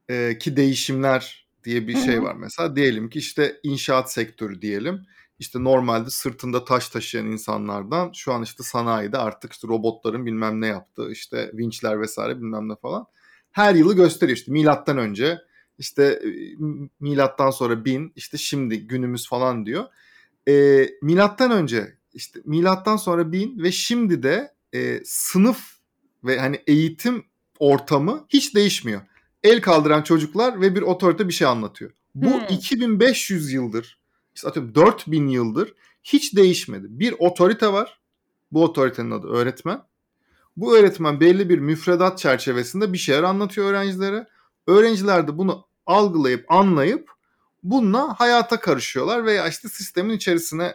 [0.08, 2.76] e, ki değişimler diye bir şey var mesela.
[2.76, 5.06] Diyelim ki işte inşaat sektörü diyelim
[5.40, 10.66] işte normalde sırtında taş taşıyan insanlardan şu an işte sanayide artık işte robotların bilmem ne
[10.66, 13.06] yaptığı işte vinçler vesaire bilmem ne falan.
[13.50, 15.38] Her yılı gösteriyor işte milattan önce
[15.78, 16.30] işte e,
[17.00, 19.84] milattan sonra bin işte şimdi günümüz falan diyor.
[20.48, 25.76] E, milattan önce işte milattan sonra bin ve şimdi de e, sınıf
[26.24, 27.24] ve hani eğitim
[27.58, 29.00] ortamı hiç değişmiyor.
[29.42, 31.90] El kaldıran çocuklar ve bir otorite bir şey anlatıyor.
[32.14, 32.56] Bu hmm.
[32.56, 33.99] 2500 yıldır
[34.40, 36.86] işte atıyorum 4000 yıldır hiç değişmedi.
[36.88, 38.00] Bir otorite var.
[38.52, 39.82] Bu otoritenin adı öğretmen.
[40.56, 44.26] Bu öğretmen belli bir müfredat çerçevesinde bir şeyler anlatıyor öğrencilere.
[44.66, 47.10] Öğrenciler de bunu algılayıp anlayıp
[47.62, 50.74] bununla hayata karışıyorlar veya işte sistemin içerisine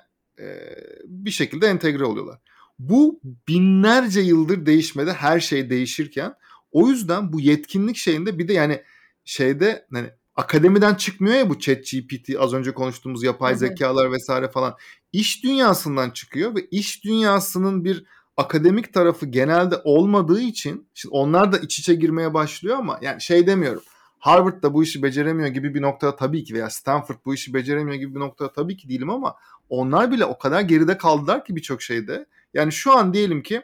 [1.05, 2.39] bir şekilde entegre oluyorlar.
[2.79, 6.35] Bu binlerce yıldır değişmedi her şey değişirken
[6.71, 8.83] o yüzden bu yetkinlik şeyinde bir de yani
[9.25, 13.59] şeyde hani akademiden çıkmıyor ya bu chat GPT az önce konuştuğumuz yapay evet.
[13.59, 14.75] zekalar vesaire falan.
[15.13, 18.05] İş dünyasından çıkıyor ve iş dünyasının bir
[18.37, 23.47] akademik tarafı genelde olmadığı için şimdi onlar da iç içe girmeye başlıyor ama yani şey
[23.47, 23.81] demiyorum.
[24.19, 27.95] Harvard da bu işi beceremiyor gibi bir noktada tabii ki veya Stanford bu işi beceremiyor
[27.95, 29.35] gibi bir noktada tabii ki değilim ama
[29.69, 32.25] onlar bile o kadar geride kaldılar ki birçok şeyde.
[32.53, 33.61] Yani şu an diyelim ki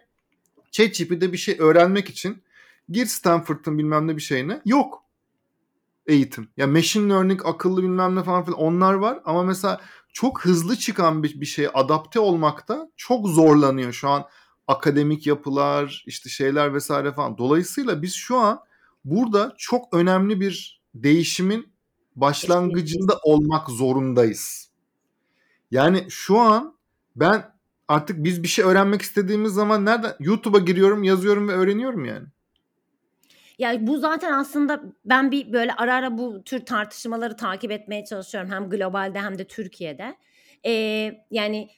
[0.71, 2.43] ChatGPT'de bir şey öğrenmek için
[2.89, 5.00] gir Stanford'ın bilmem ne bir şeyine yok
[6.05, 6.49] eğitim.
[6.57, 9.81] Ya machine learning, akıllı bilmem ne falan filan onlar var ama mesela
[10.13, 14.25] çok hızlı çıkan bir, bir şeye adapte olmakta çok zorlanıyor şu an
[14.67, 17.37] akademik yapılar, işte şeyler vesaire falan.
[17.37, 18.59] Dolayısıyla biz şu an
[19.05, 21.73] burada çok önemli bir değişimin
[22.15, 24.71] başlangıcında olmak zorundayız.
[25.71, 26.77] Yani şu an
[27.15, 27.55] ben
[27.87, 32.27] artık biz bir şey öğrenmek istediğimiz zaman nereden YouTube'a giriyorum, yazıyorum ve öğreniyorum yani.
[33.59, 38.51] Ya bu zaten aslında ben bir böyle ara ara bu tür tartışmaları takip etmeye çalışıyorum
[38.51, 40.15] hem globalde hem de Türkiye'de.
[40.65, 41.69] Ee, yani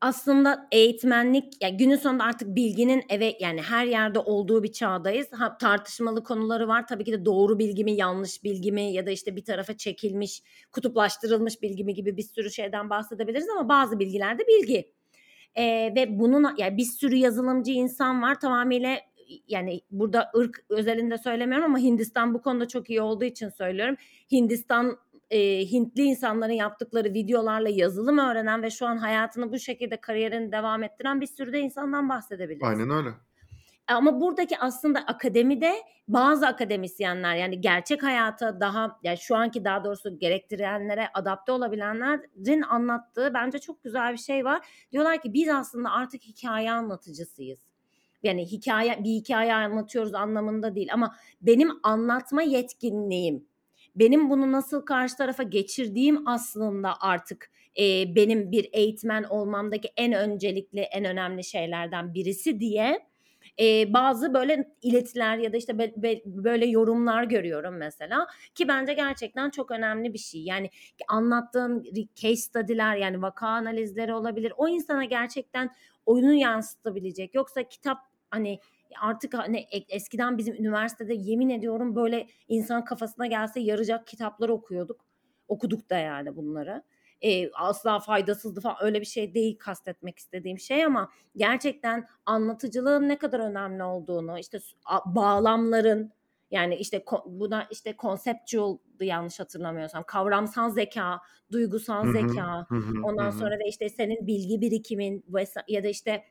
[0.00, 5.28] aslında eğitmenlik yani günün sonunda artık bilginin eve yani her yerde olduğu bir çağdayız.
[5.32, 6.86] Ha, tartışmalı konuları var.
[6.86, 10.42] Tabii ki de doğru bilgi mi, yanlış bilgi mi ya da işte bir tarafa çekilmiş,
[10.72, 14.92] kutuplaştırılmış bilgi mi gibi bir sürü şeyden bahsedebiliriz ama bazı bilgiler de bilgi.
[15.54, 18.98] Ee, ve bunun yani bir sürü yazılımcı insan var tamamıyla
[19.48, 23.96] yani burada ırk özelinde söylemiyorum ama Hindistan bu konuda çok iyi olduğu için söylüyorum.
[24.32, 24.98] Hindistan
[25.30, 30.82] e, Hintli insanların yaptıkları videolarla yazılım öğrenen ve şu an hayatını bu şekilde kariyerini devam
[30.82, 32.68] ettiren bir sürü de insandan bahsedebiliriz.
[32.68, 33.10] Aynen öyle.
[33.86, 35.72] Ama buradaki aslında akademide
[36.08, 43.34] bazı akademisyenler yani gerçek hayata daha yani şu anki daha doğrusu gerektirenlere adapte olabilenlerin anlattığı
[43.34, 44.66] bence çok güzel bir şey var.
[44.92, 47.69] Diyorlar ki biz aslında artık hikaye anlatıcısıyız.
[48.22, 53.50] Yani hikaye bir hikaye anlatıyoruz anlamında değil ama benim anlatma yetkinliğim
[53.96, 60.80] benim bunu nasıl karşı tarafa geçirdiğim aslında artık e, benim bir eğitmen olmamdaki en öncelikli
[60.80, 63.10] en önemli şeylerden birisi diye
[63.60, 68.92] e, bazı böyle iletiler ya da işte be, be, böyle yorumlar görüyorum mesela ki bence
[68.92, 70.42] gerçekten çok önemli bir şey.
[70.42, 70.70] Yani
[71.08, 74.52] anlattığın case study'ler yani vaka analizleri olabilir.
[74.56, 75.70] O insana gerçekten
[76.06, 77.34] oyunu yansıtabilecek.
[77.34, 77.98] Yoksa kitap
[78.30, 78.60] hani
[79.00, 85.04] artık hani eskiden bizim üniversitede yemin ediyorum böyle insan kafasına gelse yarayacak kitaplar okuyorduk.
[85.48, 86.82] Okuduk da yani bunları.
[87.22, 93.18] E, asla faydasızdı falan öyle bir şey değil kastetmek istediğim şey ama gerçekten anlatıcılığın ne
[93.18, 94.58] kadar önemli olduğunu işte
[95.06, 96.12] bağlamların
[96.50, 101.20] yani işte buna işte conceptual yanlış hatırlamıyorsam kavramsal zeka,
[101.52, 102.66] duygusal zeka,
[103.04, 105.24] ondan sonra da işte senin bilgi birikimin
[105.68, 106.24] ya da işte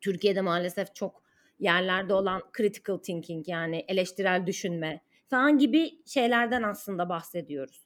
[0.00, 1.23] Türkiye'de maalesef çok
[1.64, 5.00] yerlerde olan critical thinking yani eleştirel düşünme
[5.30, 7.84] falan gibi şeylerden aslında bahsediyoruz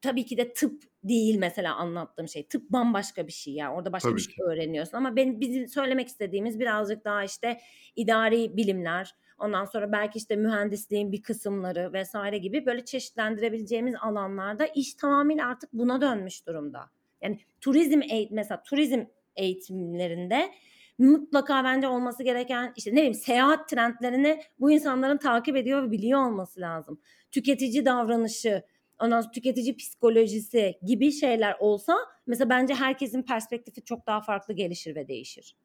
[0.00, 2.46] tabii ki de tıp değil mesela anlattığım şey.
[2.46, 3.74] Tıp bambaşka bir şey yani.
[3.74, 4.42] Orada başka tabii bir şey ki.
[4.42, 7.60] öğreniyorsun ama ben bizim söylemek istediğimiz birazcık daha işte
[7.96, 14.94] idari bilimler, ondan sonra belki işte mühendisliğin bir kısımları vesaire gibi böyle çeşitlendirebileceğimiz alanlarda iş
[14.94, 16.90] tamamıyla artık buna dönmüş durumda.
[17.22, 19.04] Yani turizm eğitim mesela turizm
[19.36, 20.50] eğitimlerinde
[20.98, 26.26] mutlaka bence olması gereken işte ne bileyim seyahat trendlerini bu insanların takip ediyor ve biliyor
[26.26, 27.00] olması lazım.
[27.30, 28.62] Tüketici davranışı,
[28.98, 34.94] ondan sonra tüketici psikolojisi gibi şeyler olsa mesela bence herkesin perspektifi çok daha farklı gelişir
[34.94, 35.56] ve değişir.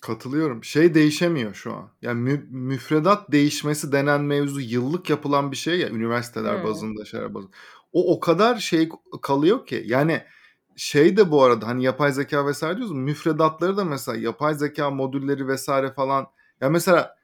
[0.00, 0.64] Katılıyorum.
[0.64, 1.90] Şey değişemiyor şu an.
[2.02, 6.64] Yani mü- müfredat değişmesi denen mevzu yıllık yapılan bir şey ya üniversiteler hmm.
[6.64, 7.52] bazında şeyler bazında.
[7.92, 8.88] O o kadar şey
[9.22, 10.22] kalıyor ki yani
[10.76, 15.48] şey de bu arada hani yapay zeka vesaire diyoruz müfredatları da mesela yapay zeka modülleri
[15.48, 16.26] vesaire falan
[16.60, 17.16] ya mesela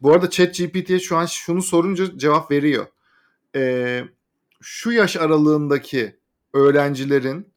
[0.00, 2.86] bu arada chat GPT'ye şu an şunu sorunca cevap veriyor.
[3.56, 4.04] Ee,
[4.60, 6.16] şu yaş aralığındaki
[6.54, 7.52] öğrencilerin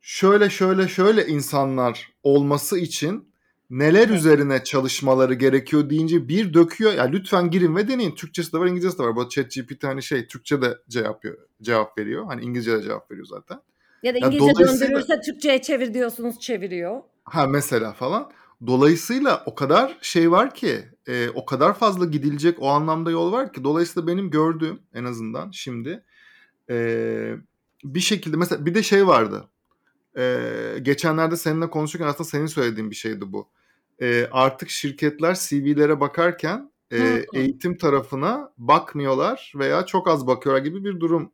[0.00, 3.28] şöyle şöyle şöyle insanlar olması için
[3.70, 6.90] neler üzerine çalışmaları gerekiyor deyince bir döküyor.
[6.90, 8.14] Ya yani lütfen girin ve deneyin.
[8.14, 9.16] Türkçesi de var, İngilizcesi de var.
[9.16, 11.24] Bu ChatGPT hani şey Türkçe de cevap
[11.62, 12.26] cevap veriyor.
[12.26, 13.60] Hani İngilizce de cevap veriyor zaten.
[14.06, 17.00] Ya da İngilizce yani döndürürse Türkçe'ye çevir diyorsunuz çeviriyor.
[17.24, 18.30] Ha mesela falan.
[18.66, 23.52] Dolayısıyla o kadar şey var ki, e, o kadar fazla gidilecek o anlamda yol var
[23.52, 23.64] ki.
[23.64, 26.04] Dolayısıyla benim gördüğüm en azından şimdi
[26.70, 26.76] e,
[27.84, 29.48] bir şekilde mesela bir de şey vardı.
[30.18, 30.38] E,
[30.82, 33.48] geçenlerde seninle konuşurken aslında senin söylediğin bir şeydi bu.
[34.02, 41.00] E, artık şirketler CV'lere bakarken e, eğitim tarafına bakmıyorlar veya çok az bakıyorlar gibi bir
[41.00, 41.32] durum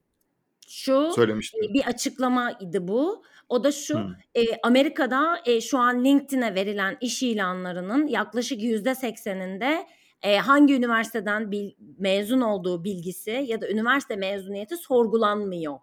[0.73, 1.59] şu söylemişti.
[1.75, 3.25] bir açıklamaydı bu.
[3.49, 3.99] O da şu
[4.35, 9.87] e, Amerika'da e, şu an LinkedIn'e verilen iş ilanlarının yaklaşık yüzde sekseninde
[10.23, 15.79] e, hangi üniversiteden bil, mezun olduğu bilgisi ya da üniversite mezuniyeti sorgulanmıyor.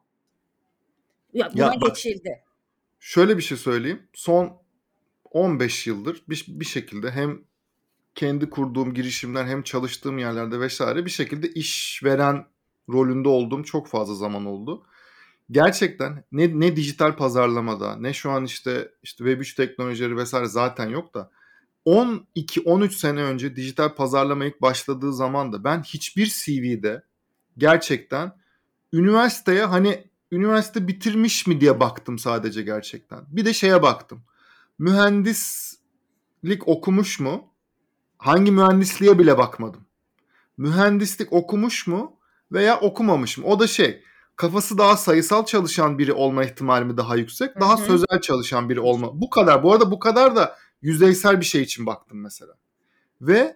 [1.34, 2.44] Ya buna ya, geçildi.
[3.00, 4.08] Şöyle bir şey söyleyeyim.
[4.14, 4.62] Son
[5.32, 7.42] 15 yıldır bir, bir şekilde hem
[8.16, 12.46] kendi kurduğum girişimler hem çalıştığım yerlerde vesaire bir şekilde işveren
[12.94, 14.84] rolünde olduğum çok fazla zaman oldu.
[15.52, 21.14] Gerçekten ne, ne dijital pazarlamada ne şu an işte işte Web3 teknolojileri vesaire zaten yok
[21.14, 21.32] da
[21.86, 27.04] 12-13 sene önce dijital pazarlama ilk başladığı zaman da ben hiçbir CV'de
[27.58, 28.36] gerçekten
[28.94, 33.20] üniversiteye hani üniversite bitirmiş mi diye baktım sadece gerçekten.
[33.28, 34.22] Bir de şeye baktım.
[34.80, 37.54] Mühendislik okumuş mu?
[38.18, 39.86] Hangi mühendisliğe bile bakmadım.
[40.58, 42.19] Mühendislik okumuş mu
[42.52, 43.46] veya okumamış mı?
[43.48, 44.04] O da şey
[44.36, 47.60] kafası daha sayısal çalışan biri olma ihtimali mi daha yüksek?
[47.60, 47.86] Daha Hı-hı.
[47.86, 49.22] sözel çalışan biri olma.
[49.22, 49.64] Bu kadar.
[49.64, 52.54] Bu arada bu kadar da yüzeysel bir şey için baktım mesela.
[53.22, 53.56] Ve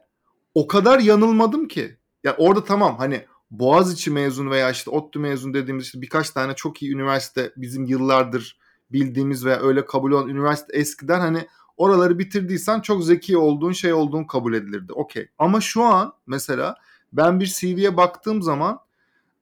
[0.56, 1.98] o kadar yanılmadım ki.
[2.24, 6.82] Ya orada tamam hani Boğaziçi mezun veya işte ODTÜ mezun dediğimiz işte birkaç tane çok
[6.82, 8.60] iyi üniversite bizim yıllardır
[8.92, 14.24] bildiğimiz veya öyle kabul olan üniversite eskiden hani oraları bitirdiysen çok zeki olduğun şey olduğun
[14.24, 14.94] kabul edilirdi.
[14.94, 15.28] Okey.
[15.38, 16.76] Ama şu an mesela
[17.14, 18.80] ben bir CV'ye baktığım zaman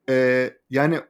[0.08, 1.00] e, yani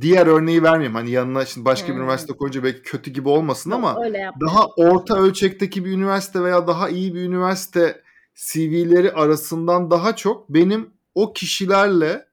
[0.00, 0.94] diğer örneği vermeyeyim.
[0.94, 1.94] Hani yanına şimdi başka hmm.
[1.94, 3.96] bir üniversite koyunca belki kötü gibi olmasın Yok, ama
[4.40, 8.02] daha orta ölçekteki bir üniversite veya daha iyi bir üniversite
[8.34, 12.26] CV'leri arasından daha çok benim o kişilerle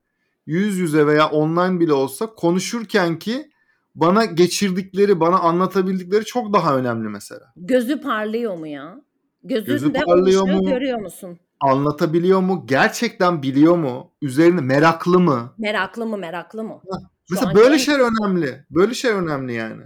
[0.46, 3.52] yüz yüze veya online bile olsa konuşurken ki
[3.96, 7.54] bana geçirdikleri, bana anlatabildikleri çok daha önemli mesela.
[7.56, 9.02] Gözü parlıyor mu ya?
[9.44, 10.70] Gözün Gözü parlıyor mu?
[10.70, 11.40] görüyor musun?
[11.62, 12.64] Anlatabiliyor mu?
[12.68, 14.12] Gerçekten biliyor mu?
[14.22, 15.54] Üzerine meraklı mı?
[15.58, 16.82] Meraklı mı meraklı mı?
[17.30, 18.66] Şu Mesela böyle şeyler önemli.
[18.70, 19.84] Böyle şey önemli yani.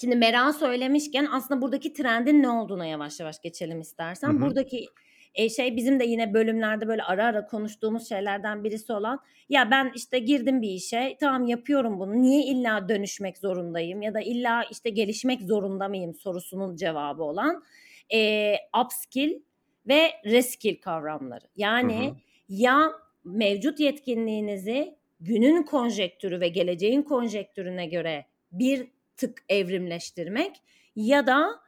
[0.00, 4.28] Şimdi merakı söylemişken aslında buradaki trendin ne olduğuna yavaş yavaş geçelim istersen.
[4.28, 4.40] hı.
[4.40, 4.86] Buradaki
[5.34, 9.92] e, şey bizim de yine bölümlerde böyle ara ara konuştuğumuz şeylerden birisi olan ya ben
[9.94, 14.90] işte girdim bir işe tamam yapıyorum bunu niye illa dönüşmek zorundayım ya da illa işte
[14.90, 17.62] gelişmek zorunda mıyım sorusunun cevabı olan
[18.14, 19.40] e, upskill
[19.88, 21.44] ve reskill kavramları.
[21.44, 22.14] Hı Yani hı.
[22.48, 22.92] ya
[23.24, 30.56] mevcut yetkinliğinizi günün konjektürü ve geleceğin konjektürüne göre bir tık evrimleştirmek
[30.96, 31.60] ya da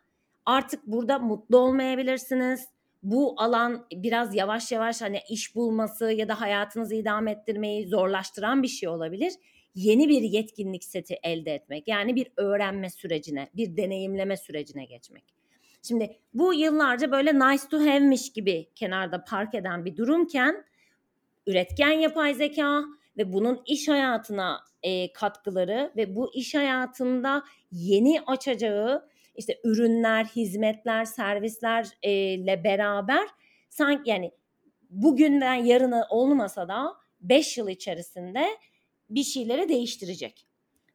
[0.46, 2.68] artık burada mutlu olmayabilirsiniz.
[3.02, 8.68] Bu alan biraz yavaş yavaş hani iş bulması ya da hayatınızı idame ettirmeyi zorlaştıran bir
[8.68, 9.32] şey olabilir.
[9.74, 15.39] Yeni bir yetkinlik seti elde etmek yani bir öğrenme sürecine, bir deneyimleme sürecine geçmek.
[15.82, 20.64] Şimdi bu yıllarca böyle nice to have'miş gibi kenarda park eden bir durumken
[21.46, 22.84] üretken yapay zeka
[23.16, 31.04] ve bunun iş hayatına e, katkıları ve bu iş hayatında yeni açacağı işte ürünler, hizmetler,
[31.04, 33.28] servislerle beraber
[33.70, 34.32] sanki yani
[34.90, 38.46] bugünden yarını olmasa da 5 yıl içerisinde
[39.10, 40.46] bir şeyleri değiştirecek.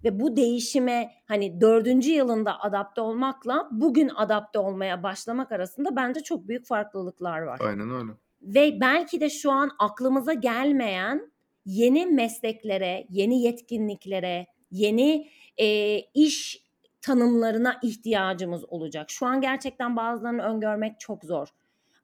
[0.05, 6.47] Ve bu değişime hani dördüncü yılında adapte olmakla bugün adapte olmaya başlamak arasında bence çok
[6.47, 7.59] büyük farklılıklar var.
[7.63, 8.11] Aynen öyle.
[8.41, 11.31] Ve belki de şu an aklımıza gelmeyen
[11.65, 16.65] yeni mesleklere, yeni yetkinliklere, yeni e, iş
[17.01, 19.09] tanımlarına ihtiyacımız olacak.
[19.09, 21.47] Şu an gerçekten bazılarını öngörmek çok zor.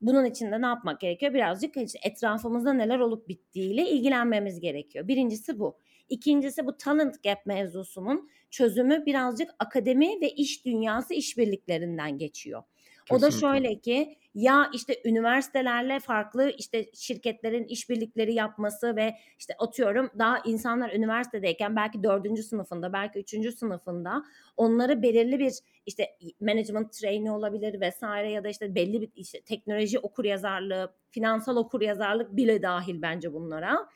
[0.01, 1.33] Bunun için de ne yapmak gerekiyor?
[1.33, 5.07] Birazcık işte etrafımızda neler olup bittiğiyle ilgilenmemiz gerekiyor.
[5.07, 5.77] Birincisi bu.
[6.11, 12.63] İkincisi bu talent gap mevzusunun çözümü birazcık akademi ve iş dünyası işbirliklerinden geçiyor.
[13.09, 13.39] O da Kesinlikle.
[13.39, 20.93] şöyle ki ya işte üniversitelerle farklı işte şirketlerin işbirlikleri yapması ve işte atıyorum daha insanlar
[20.93, 24.23] üniversitedeyken belki dördüncü sınıfında belki üçüncü sınıfında
[24.57, 25.53] onları belirli bir
[25.85, 26.07] işte
[26.41, 31.81] management trainee olabilir vesaire ya da işte belli bir işte teknoloji okur yazarlığı, finansal okur
[31.81, 33.89] yazarlık bile dahil bence bunlara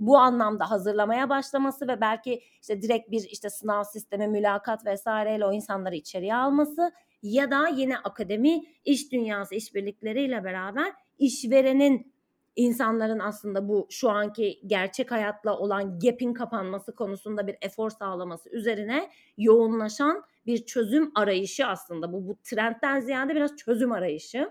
[0.00, 5.52] bu anlamda hazırlamaya başlaması ve belki işte direkt bir işte sınav sistemi, mülakat vesaireyle o
[5.52, 12.12] insanları içeriye alması ya da yine akademi, iş dünyası işbirlikleriyle beraber işverenin
[12.56, 19.10] insanların aslında bu şu anki gerçek hayatla olan gap'in kapanması konusunda bir efor sağlaması üzerine
[19.36, 22.12] yoğunlaşan bir çözüm arayışı aslında.
[22.12, 24.50] Bu bu trendten ziyade biraz çözüm arayışı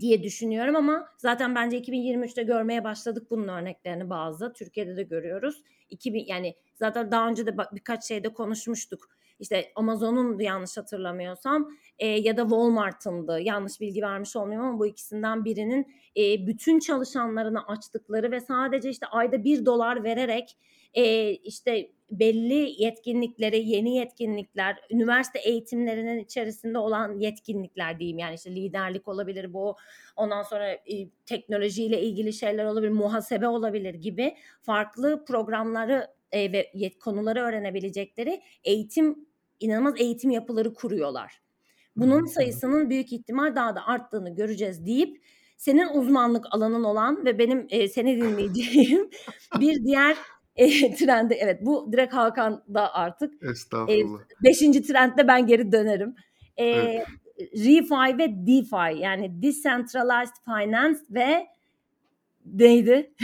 [0.00, 4.52] diye düşünüyorum ama zaten bence 2023'te görmeye başladık bunun örneklerini bazı.
[4.52, 5.62] Türkiye'de de görüyoruz.
[5.90, 9.08] 2000 yani zaten daha önce de birkaç şeyde konuşmuştuk.
[9.40, 13.40] İşte Amazon'un yanlış hatırlamıyorsam e, ya da Walmart'ındı.
[13.40, 19.06] Yanlış bilgi vermiş olmayayım ama bu ikisinden birinin e, bütün çalışanlarını açtıkları ve sadece işte
[19.06, 20.56] ayda bir dolar vererek
[20.94, 28.18] e, işte belli yetkinlikleri, yeni yetkinlikler, üniversite eğitimlerinin içerisinde olan yetkinlikler diyeyim.
[28.18, 29.76] Yani işte liderlik olabilir bu,
[30.16, 36.98] ondan sonra e, teknolojiyle ilgili şeyler olabilir, muhasebe olabilir gibi farklı programları e, ve yet,
[36.98, 39.26] konuları öğrenebilecekleri eğitim,
[39.60, 41.40] inanılmaz eğitim yapıları kuruyorlar.
[41.96, 45.24] Bunun sayısının büyük ihtimal daha da arttığını göreceğiz deyip
[45.56, 49.10] senin uzmanlık alanın olan ve benim e, seni dinleyeceğim
[49.60, 50.16] bir diğer
[50.56, 53.42] e, trendi evet bu direkt Hakan'da artık.
[53.42, 54.20] Estağfurullah.
[54.20, 56.14] E, beşinci trendde ben geri dönerim.
[56.56, 57.06] E, evet.
[57.38, 61.46] ReFi ve DeFi yani Decentralized Finance ve
[62.46, 62.92] neydi?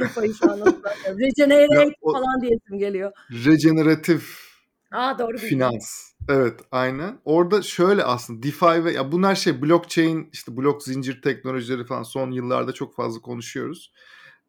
[0.00, 0.58] ReFi'yi şu an
[1.06, 3.12] Regenerate o, falan diyesim geliyor.
[3.44, 4.52] Regeneratif
[4.92, 6.12] Aa, doğru finans.
[6.28, 7.18] Evet aynen.
[7.24, 12.30] Orada şöyle aslında DeFi ve ya bunlar şey blockchain işte blok zincir teknolojileri falan son
[12.30, 13.92] yıllarda çok fazla konuşuyoruz.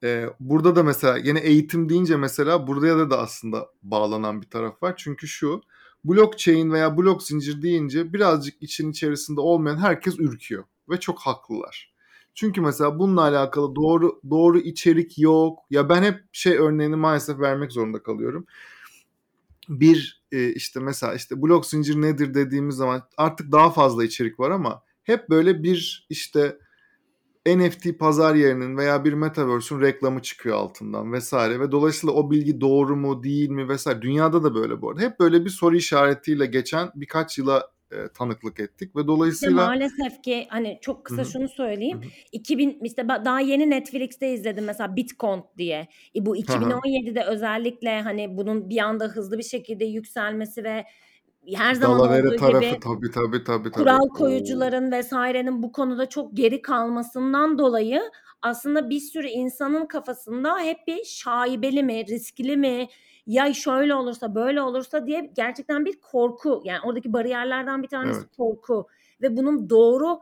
[0.03, 4.83] Ee, burada da mesela yine eğitim deyince mesela burada da da aslında bağlanan bir taraf
[4.83, 4.93] var.
[4.97, 5.61] Çünkü şu
[6.05, 11.93] blockchain veya blok zincir deyince birazcık için içerisinde olmayan herkes ürküyor ve çok haklılar.
[12.35, 15.59] Çünkü mesela bununla alakalı doğru doğru içerik yok.
[15.69, 18.45] Ya ben hep şey örneğini maalesef vermek zorunda kalıyorum.
[19.69, 24.51] Bir e, işte mesela işte blok zincir nedir dediğimiz zaman artık daha fazla içerik var
[24.51, 26.57] ama hep böyle bir işte
[27.47, 32.95] NFT pazar yerinin veya bir metaverse'ün reklamı çıkıyor altından vesaire ve dolayısıyla o bilgi doğru
[32.95, 35.01] mu değil mi vesaire dünyada da böyle bu arada.
[35.01, 40.23] Hep böyle bir soru işaretiyle geçen birkaç yıla e, tanıklık ettik ve dolayısıyla işte maalesef
[40.23, 41.31] ki hani çok kısa Hı-hı.
[41.31, 42.01] şunu söyleyeyim.
[42.01, 42.09] Hı-hı.
[42.31, 45.87] 2000 işte daha yeni Netflix'te izledim mesela Bitcoin diye.
[46.15, 47.29] E bu 2017'de Hı-hı.
[47.29, 50.85] özellikle hani bunun bir anda hızlı bir şekilde yükselmesi ve
[51.53, 56.37] her zaman Dalavere olduğu tarafı gibi tabii tabii tabii kural koyucuların vesairenin bu konuda çok
[56.37, 58.01] geri kalmasından dolayı
[58.41, 62.87] aslında bir sürü insanın kafasında hep bir şaibeli mi, riskli mi,
[63.27, 66.61] ya şöyle olursa böyle olursa diye gerçekten bir korku.
[66.65, 68.37] Yani oradaki bariyerlerden bir tanesi Evet.
[68.37, 68.87] korku
[69.21, 70.19] ve bunun doğru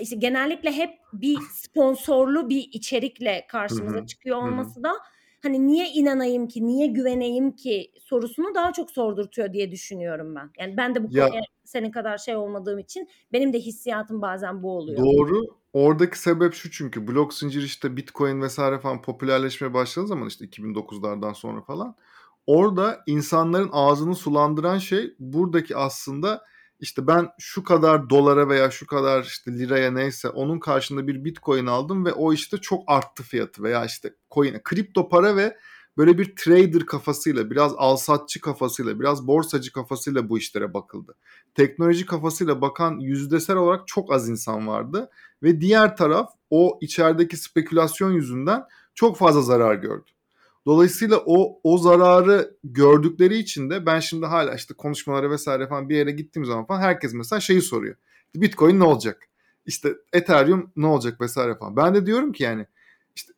[0.00, 4.06] işte genellikle hep bir sponsorlu bir içerikle karşımıza hı.
[4.06, 4.92] çıkıyor olması da
[5.42, 10.50] hani niye inanayım ki, niye güveneyim ki sorusunu daha çok sordurtuyor diye düşünüyorum ben.
[10.58, 14.62] Yani ben de bu Ya konuya senin kadar şey olmadığım için benim de hissiyatım bazen
[14.62, 14.98] bu oluyor.
[14.98, 15.42] Doğru.
[15.72, 21.34] Oradaki sebep şu çünkü blok zinciri işte Bitcoin vesaire falan popülerleşmeye başladığı zaman işte 2009'lardan
[21.34, 21.96] sonra falan
[22.46, 26.44] orada insanların ağzını sulandıran şey buradaki aslında
[26.80, 31.66] işte ben şu kadar dolara veya şu kadar işte liraya neyse onun karşında bir Bitcoin
[31.66, 35.56] aldım ve o işte çok arttı fiyatı veya işte coin, kripto para ve
[35.96, 41.14] böyle bir trader kafasıyla, biraz alsatçı kafasıyla, biraz borsacı kafasıyla bu işlere bakıldı.
[41.54, 45.10] Teknoloji kafasıyla bakan yüzdesel olarak çok az insan vardı
[45.42, 48.64] ve diğer taraf o içerideki spekülasyon yüzünden
[48.94, 50.10] çok fazla zarar gördü.
[50.66, 55.96] Dolayısıyla o o zararı gördükleri için de ben şimdi hala işte konuşmalara vesaire falan bir
[55.96, 57.96] yere gittiğim zaman falan herkes mesela şeyi soruyor.
[58.34, 59.28] Bitcoin ne olacak?
[59.66, 61.76] İşte Ethereum ne olacak vesaire falan.
[61.76, 62.66] Ben de diyorum ki yani
[63.16, 63.32] işte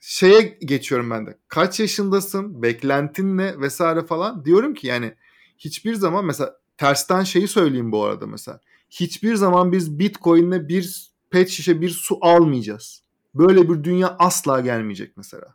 [0.00, 1.38] şeye geçiyorum ben de.
[1.48, 2.62] Kaç yaşındasın?
[2.62, 3.60] Beklentin ne?
[3.60, 4.44] Vesaire falan.
[4.44, 5.14] Diyorum ki yani
[5.58, 8.60] hiçbir zaman mesela tersten şeyi söyleyeyim bu arada mesela.
[8.90, 13.02] Hiçbir zaman biz Bitcoin'le bir pet şişe bir su almayacağız.
[13.34, 15.54] Böyle bir dünya asla gelmeyecek mesela.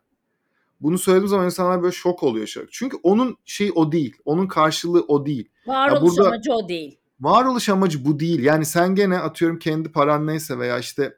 [0.80, 2.54] Bunu söylediğim zaman insanlar böyle şok oluyor.
[2.70, 4.16] Çünkü onun şey o değil.
[4.24, 5.48] Onun karşılığı o değil.
[5.66, 6.98] Varoluş burada, amacı o değil.
[7.20, 8.42] Varoluş amacı bu değil.
[8.42, 11.16] Yani sen gene atıyorum kendi paran neyse veya işte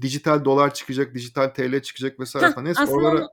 [0.00, 2.64] dijital dolar çıkacak, dijital TL çıkacak vesaire falan.
[2.64, 3.18] Neyse oralara...
[3.18, 3.28] onu,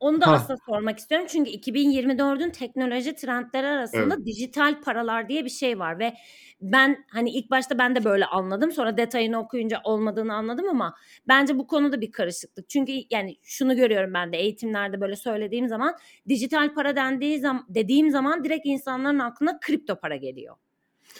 [0.00, 0.32] onu da ha.
[0.32, 1.26] aslında sormak istiyorum.
[1.30, 4.26] Çünkü 2024'ün teknoloji trendleri arasında evet.
[4.26, 6.14] dijital paralar diye bir şey var ve
[6.60, 8.72] ben hani ilk başta ben de böyle anladım.
[8.72, 10.94] Sonra detayını okuyunca olmadığını anladım ama
[11.28, 12.68] bence bu konuda bir karışıklık.
[12.68, 15.94] Çünkü yani şunu görüyorum ben de eğitimlerde böyle söylediğim zaman
[16.28, 20.56] dijital para dendiği zaman dediğim zaman direkt insanların aklına kripto para geliyor.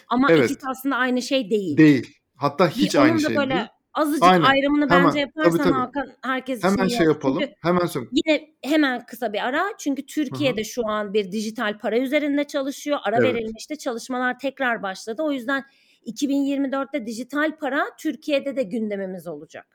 [0.09, 0.51] Ama evet.
[0.51, 1.77] ikisi aslında aynı şey değil.
[1.77, 2.19] Değil.
[2.37, 3.67] Hatta hiç bir, aynı şey böyle değil.
[3.95, 4.45] Azıcık Aynen.
[4.45, 5.07] ayrımını Hemen.
[5.07, 5.73] bence yaparsan Tabii, tabii.
[5.73, 7.15] Hakan herkes Hemen için şey yap.
[7.15, 7.41] yapalım.
[7.41, 8.07] Çünkü Hemen söyle.
[8.13, 9.65] Yine hemen kısa bir ara.
[9.79, 12.99] Çünkü Türkiye'de şu an bir dijital para üzerinde çalışıyor.
[13.03, 13.35] Ara Evet.
[13.35, 13.79] verilmişti.
[13.79, 15.23] Çalışmalar tekrar başladı.
[15.23, 15.65] O yüzden
[16.07, 19.67] 2024'te dijital para Türkiye'de de gündemimiz olacak.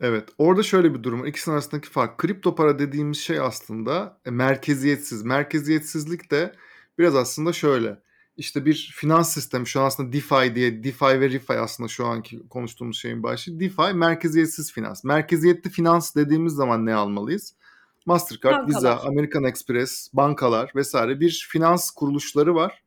[0.00, 0.28] Evet.
[0.38, 1.26] Orada şöyle bir durum var.
[1.26, 2.18] İkisinin arasındaki fark.
[2.18, 5.22] Kripto para dediğimiz şey aslında e, merkeziyetsiz.
[5.22, 6.52] Merkeziyetsizlik de
[6.98, 7.98] biraz aslında şöyle.
[8.42, 12.48] İşte bir finans sistemi şu an aslında DeFi diye DeFi ve ReFi aslında şu anki
[12.48, 13.60] konuştuğumuz şeyin başı.
[13.60, 15.04] DeFi merkeziyetsiz finans.
[15.04, 17.54] Merkeziyetli finans dediğimiz zaman ne almalıyız?
[18.06, 18.68] Mastercard, Bankalar.
[18.68, 22.82] Visa, American Express, bankalar vesaire bir finans kuruluşları var.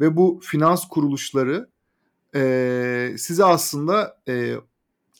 [0.00, 1.68] Ve bu finans kuruluşları
[2.34, 4.54] e, size aslında e,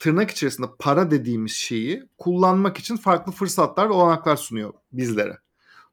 [0.01, 5.44] tırnak içerisinde para dediğimiz şeyi kullanmak için farklı fırsatlar ve olanaklar sunuyor bizlere.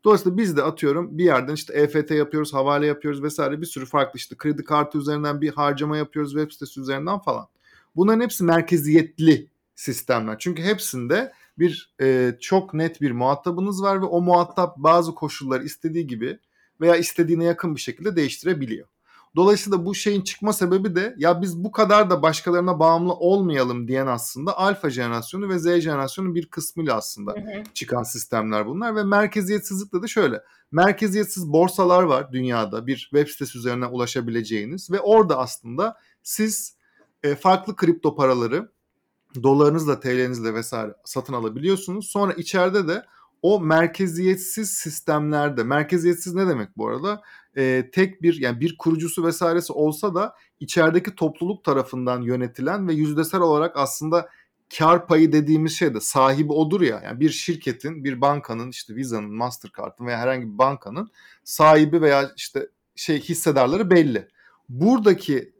[0.03, 4.17] Dolayısıyla biz de atıyorum bir yerden işte EFT yapıyoruz, havale yapıyoruz vesaire bir sürü farklı
[4.17, 7.47] işte kredi kartı üzerinden bir harcama yapıyoruz web sitesi üzerinden falan.
[7.95, 10.39] Bunların hepsi merkeziyetli sistemler.
[10.39, 16.07] Çünkü hepsinde bir e, çok net bir muhatabınız var ve o muhatap bazı koşulları istediği
[16.07, 16.39] gibi
[16.81, 18.87] veya istediğine yakın bir şekilde değiştirebiliyor.
[19.35, 24.07] Dolayısıyla bu şeyin çıkma sebebi de ya biz bu kadar da başkalarına bağımlı olmayalım diyen
[24.07, 27.63] aslında alfa jenerasyonu ve Z jenerasyonu bir kısmıyla aslında Hı hı.
[27.73, 30.43] çıkan sistemler bunlar ve merkeziyetsizlikle de şöyle.
[30.71, 36.75] Merkeziyetsiz borsalar var dünyada bir web sitesi üzerinden ulaşabileceğiniz ve orada aslında siz
[37.23, 38.71] e, farklı kripto paraları
[39.43, 42.09] dolarınızla, TL'nizle vesaire satın alabiliyorsunuz.
[42.09, 43.05] Sonra içeride de
[43.41, 47.21] o merkeziyetsiz sistemlerde, merkeziyetsiz ne demek bu arada?
[47.57, 53.41] Ee, tek bir yani bir kurucusu vesairesi olsa da içerideki topluluk tarafından yönetilen ve yüzdesel
[53.41, 54.29] olarak aslında
[54.77, 57.01] kar payı dediğimiz şey de sahibi odur ya.
[57.05, 61.11] Yani bir şirketin, bir bankanın işte Visa'nın, Mastercard'ın veya herhangi bir bankanın
[61.43, 64.27] sahibi veya işte şey hissedarları belli.
[64.69, 65.53] Buradaki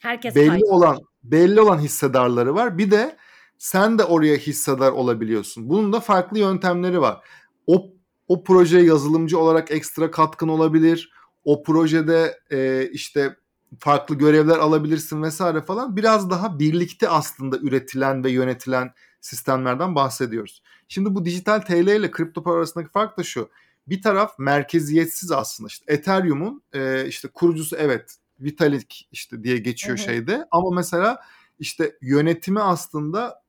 [0.00, 0.64] Herkes belli kayıt.
[0.64, 2.78] olan belli olan hissedarları var.
[2.78, 3.16] Bir de
[3.60, 5.68] sen de oraya hissedar olabiliyorsun.
[5.68, 7.24] Bunun da farklı yöntemleri var.
[7.66, 7.90] O
[8.28, 11.12] o projeye yazılımcı olarak ekstra katkın olabilir.
[11.44, 13.36] O projede e, işte
[13.78, 15.96] farklı görevler alabilirsin vesaire falan.
[15.96, 20.62] Biraz daha birlikte aslında üretilen ve yönetilen sistemlerden bahsediyoruz.
[20.88, 23.50] Şimdi bu dijital TL ile kripto para arasındaki fark da şu.
[23.86, 25.68] Bir taraf merkeziyetsiz aslında.
[25.68, 30.02] İşte Ethereum'un e, işte kurucusu evet Vitalik işte diye geçiyor hı.
[30.02, 30.44] şeyde.
[30.50, 31.22] Ama mesela
[31.58, 33.42] işte yönetimi aslında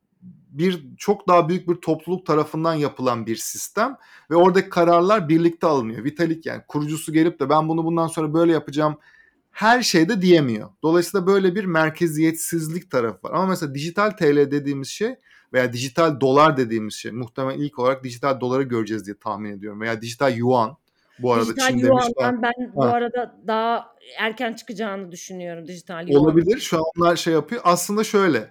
[0.51, 3.97] bir çok daha büyük bir topluluk tarafından yapılan bir sistem
[4.31, 6.03] ve oradaki kararlar birlikte alınıyor.
[6.03, 8.97] Vitalik yani kurucusu gelip de ben bunu bundan sonra böyle yapacağım
[9.51, 10.69] her şeyde diyemiyor.
[10.83, 13.31] Dolayısıyla böyle bir merkeziyetsizlik tarafı var.
[13.33, 15.15] Ama mesela dijital TL dediğimiz şey
[15.53, 19.81] veya dijital dolar dediğimiz şey muhtemelen ilk olarak dijital doları göreceğiz diye tahmin ediyorum.
[19.81, 20.77] Veya dijital yuan
[21.19, 26.23] bu arada dijital Çin yuandan ben bu arada daha erken çıkacağını düşünüyorum dijital yuan.
[26.23, 26.59] Olabilir.
[26.59, 27.61] Şu an onlar şey yapıyor.
[27.65, 28.49] Aslında şöyle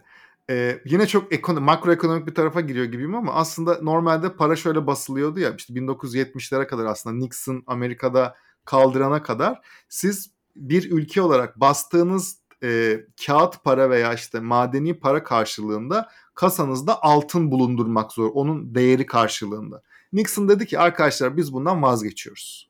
[0.50, 5.40] ee, yine çok ekonomi, makroekonomik bir tarafa giriyor gibiyim ama aslında normalde para şöyle basılıyordu
[5.40, 8.34] ya işte 1970'lere kadar aslında Nixon Amerika'da
[8.64, 16.08] kaldırana kadar siz bir ülke olarak bastığınız e, kağıt para veya işte madeni para karşılığında
[16.34, 18.30] kasanızda altın bulundurmak zor.
[18.34, 19.82] Onun değeri karşılığında.
[20.12, 22.69] Nixon dedi ki arkadaşlar biz bundan vazgeçiyoruz.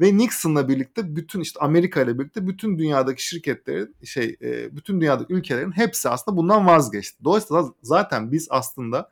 [0.00, 5.32] Ve Nixon'la birlikte bütün işte Amerika ile birlikte bütün dünyadaki şirketlerin şey e, bütün dünyadaki
[5.34, 7.24] ülkelerin hepsi aslında bundan vazgeçti.
[7.24, 9.10] Dolayısıyla zaten biz aslında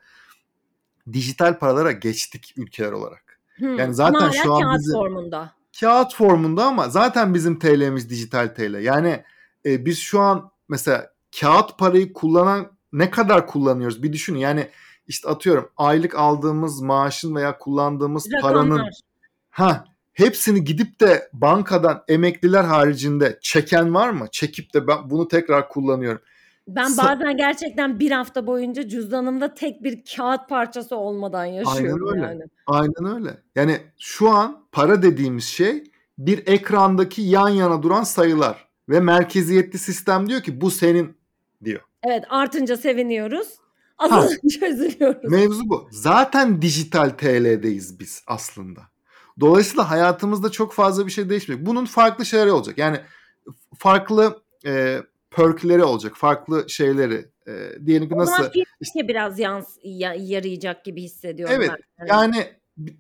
[1.13, 3.41] dijital paralara geçtik ülkeler olarak.
[3.57, 5.53] Hmm, yani zaten ama şu an kağıt bizim, formunda.
[5.81, 8.83] Kağıt formunda ama zaten bizim TL'miz dijital TL.
[8.83, 9.25] Yani
[9.67, 14.39] e, biz şu an mesela kağıt parayı kullanan ne kadar kullanıyoruz bir düşünün.
[14.39, 14.71] Yani
[15.09, 18.53] işte atıyorum aylık aldığımız maaşın veya kullandığımız Rakamlar.
[18.53, 18.83] paranın
[19.51, 24.27] ha hepsini gidip de bankadan emekliler haricinde çeken var mı?
[24.33, 26.23] Çekip de ben bunu tekrar kullanıyorum.
[26.69, 32.27] Ben bazen gerçekten bir hafta boyunca cüzdanımda tek bir kağıt parçası olmadan yaşıyorum Aynen öyle.
[32.27, 32.43] yani.
[32.67, 33.37] Aynen öyle.
[33.55, 35.85] Yani şu an para dediğimiz şey
[36.19, 41.17] bir ekrandaki yan yana duran sayılar ve merkeziyetli sistem diyor ki bu senin
[41.65, 41.81] diyor.
[42.03, 43.49] Evet artınca seviniyoruz.
[43.99, 45.31] Azalınca üzülüyoruz.
[45.31, 45.89] Mevzu bu.
[45.91, 48.81] Zaten dijital TL'deyiz biz aslında.
[49.41, 51.67] Dolayısıyla hayatımızda çok fazla bir şey değişmeyecek.
[51.67, 52.79] Bunun farklı şeyleri olacak.
[52.79, 53.01] Yani
[53.79, 56.17] farklı e, perkleri olacak.
[56.17, 57.29] Farklı şeyleri.
[57.49, 58.45] E, diyelim ki nasıl...
[58.45, 61.71] O işte, biraz yans, yarayacak gibi hissediyorum evet,
[62.01, 62.07] ben.
[62.07, 62.47] yani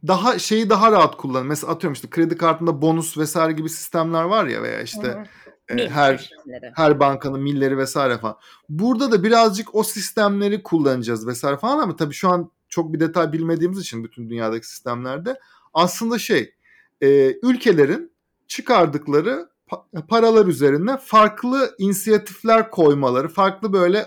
[0.06, 1.46] daha şeyi daha rahat kullan.
[1.46, 5.24] Mesela atıyorum işte kredi kartında bonus vesaire gibi sistemler var ya veya işte
[5.68, 6.30] e, her
[6.74, 8.36] her bankanın milleri vesaire falan.
[8.68, 13.32] Burada da birazcık o sistemleri kullanacağız vesaire falan ama tabii şu an çok bir detay
[13.32, 15.40] bilmediğimiz için bütün dünyadaki sistemlerde
[15.74, 16.54] aslında şey
[17.00, 18.12] e, ülkelerin
[18.48, 24.06] çıkardıkları pa- paralar üzerine farklı inisiyatifler koymaları, farklı böyle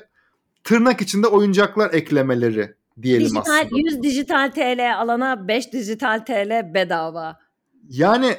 [0.63, 3.79] tırnak içinde oyuncaklar eklemeleri diyelim dijital, aslında.
[3.79, 7.39] 100 dijital TL alana 5 dijital TL bedava.
[7.89, 8.37] Yani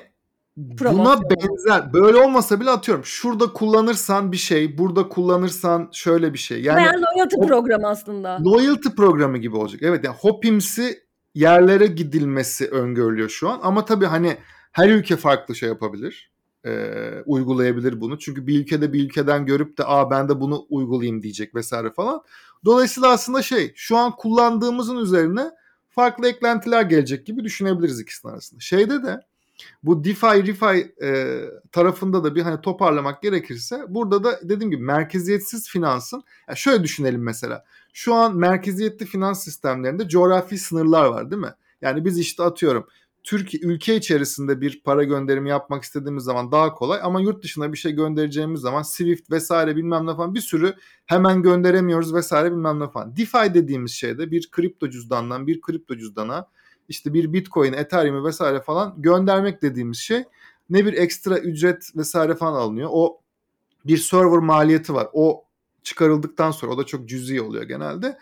[0.57, 6.63] buna benzer böyle olmasa bile atıyorum şurada kullanırsan bir şey burada kullanırsan şöyle bir şey.
[6.63, 8.39] Yani Veya loyalty o, programı aslında.
[8.45, 9.81] Loyalty programı gibi olacak.
[9.83, 11.04] Evet yani Hopims'i
[11.35, 13.61] yerlere gidilmesi öngörülüyor şu an.
[13.63, 14.37] Ama tabii hani
[14.73, 16.31] her ülke farklı şey yapabilir.
[16.67, 16.93] E,
[17.27, 18.19] uygulayabilir bunu.
[18.19, 22.23] Çünkü bir ülkede bir ülkeden görüp de aa ben de bunu uygulayayım diyecek vesaire falan.
[22.65, 25.51] Dolayısıyla aslında şey şu an kullandığımızın üzerine
[25.91, 28.61] farklı eklentiler gelecek gibi düşünebiliriz ikisinin arasında.
[28.61, 29.21] Şeyde de
[29.83, 31.41] bu DeFi, ReFi e,
[31.73, 37.23] tarafında da bir hani toparlamak gerekirse burada da dediğim gibi merkeziyetsiz finansın yani şöyle düşünelim
[37.23, 37.65] mesela.
[37.97, 41.55] Şu an merkeziyetli finans sistemlerinde coğrafi sınırlar var değil mi?
[41.83, 42.87] Yani biz işte atıyorum
[43.23, 47.79] Türkiye ülke içerisinde bir para gönderimi yapmak istediğimiz zaman daha kolay ama yurt dışına bir
[47.79, 50.75] şey göndereceğimiz zaman Swift vesaire bilmem ne falan bir sürü
[51.07, 53.17] hemen gönderemiyoruz vesaire bilmem ne falan.
[53.17, 56.49] DeFi dediğimiz şeyde bir kripto cüzdandan bir kripto cüzdana
[56.89, 60.25] işte bir Bitcoin, Ethereum vesaire falan göndermek dediğimiz şey
[60.71, 62.89] ne bir ekstra ücret vesaire falan alınıyor.
[62.93, 63.21] O
[63.85, 65.09] bir server maliyeti var.
[65.13, 65.44] O
[65.85, 68.19] çıkarıldıktan sonra o da çok cüzi oluyor genelde.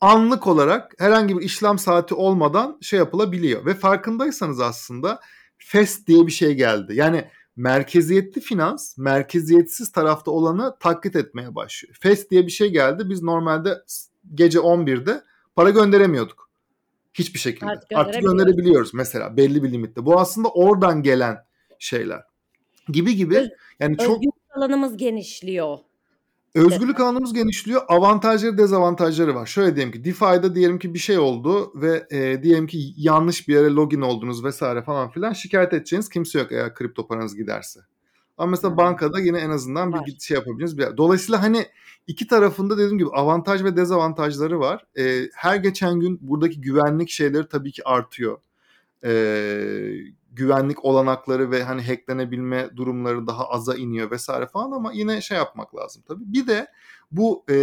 [0.00, 5.20] Anlık olarak herhangi bir işlem saati olmadan şey yapılabiliyor ve farkındaysanız aslında
[5.58, 6.94] FES diye bir şey geldi.
[6.94, 7.24] Yani
[7.56, 11.96] merkeziyetli finans merkeziyetsiz tarafta olanı taklit etmeye başlıyor.
[12.00, 13.10] FES diye bir şey geldi.
[13.10, 13.82] Biz normalde
[14.34, 15.22] gece 11'de
[15.56, 16.50] para gönderemiyorduk.
[17.14, 17.70] Hiçbir şekilde.
[17.70, 20.06] Artık, Artık gönderebiliyoruz mesela belli bir limitte.
[20.06, 21.44] Bu aslında oradan gelen
[21.78, 22.22] şeyler.
[22.88, 23.48] Gibi gibi.
[23.80, 25.78] Yani çok alanımız genişliyor.
[26.56, 27.82] Özgürlük alanımız genişliyor.
[27.88, 29.46] Avantajları dezavantajları var.
[29.46, 33.54] Şöyle diyelim ki DeFi'de diyelim ki bir şey oldu ve e, diyelim ki yanlış bir
[33.54, 37.80] yere login oldunuz vesaire falan filan şikayet edeceğiniz kimse yok eğer kripto paranız giderse.
[38.38, 38.78] Ama mesela hmm.
[38.78, 40.06] bankada yine en azından bir var.
[40.20, 40.78] şey yapabilirsiniz.
[40.78, 41.66] Bir Dolayısıyla hani
[42.06, 44.86] iki tarafında dediğim gibi avantaj ve dezavantajları var.
[44.98, 48.38] E, her geçen gün buradaki güvenlik şeyleri tabii ki artıyor.
[49.04, 49.12] E,
[50.36, 55.76] güvenlik olanakları ve hani hacklenebilme durumları daha aza iniyor vesaire falan ama yine şey yapmak
[55.76, 56.24] lazım tabii.
[56.26, 56.66] Bir de
[57.10, 57.56] bu e,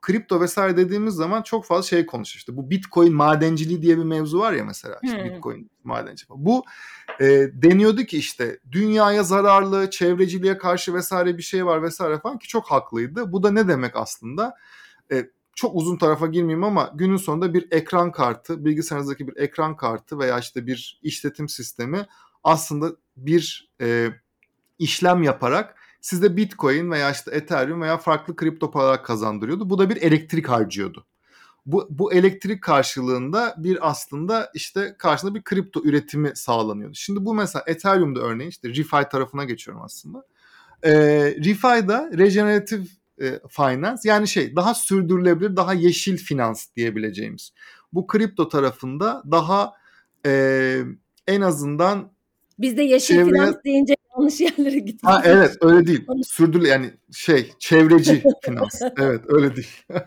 [0.00, 2.38] kripto vesaire dediğimiz zaman çok fazla şey konuşuyor.
[2.38, 4.98] İşte bu Bitcoin madenciliği diye bir mevzu var ya mesela.
[5.02, 5.24] İşte hmm.
[5.24, 6.24] Bitcoin madenci.
[6.28, 6.64] Bu
[7.20, 12.48] e, deniyordu ki işte dünyaya zararlı, çevreciliğe karşı vesaire bir şey var vesaire falan ki
[12.48, 13.32] çok haklıydı.
[13.32, 14.54] Bu da ne demek aslında?
[15.12, 15.24] E,
[15.54, 20.38] çok uzun tarafa girmeyeyim ama günün sonunda bir ekran kartı, bilgisayarınızdaki bir ekran kartı veya
[20.38, 22.06] işte bir işletim sistemi
[22.44, 24.08] aslında bir e,
[24.78, 29.70] işlem yaparak size Bitcoin veya işte Ethereum veya farklı kripto paralar kazandırıyordu.
[29.70, 31.06] Bu da bir elektrik harcıyordu.
[31.66, 36.94] Bu, bu elektrik karşılığında bir aslında işte karşında bir kripto üretimi sağlanıyordu.
[36.94, 40.26] Şimdi bu mesela Ethereum'da örneğin işte ReFi tarafına geçiyorum aslında.
[40.82, 40.92] E,
[41.44, 42.82] ReFi'da regenerative
[43.20, 47.52] e, finance yani şey daha sürdürülebilir, daha yeşil finans diyebileceğimiz.
[47.92, 49.72] Bu kripto tarafında daha
[50.26, 50.82] e,
[51.26, 52.12] en azından
[52.58, 53.32] biz de yeşil çevreye...
[53.32, 55.06] finans deyince yanlış yerlere gittik.
[55.06, 56.06] Ha evet öyle değil.
[56.24, 58.82] Sürdürüle yani şey çevreci finans.
[58.98, 59.82] evet öyle değil.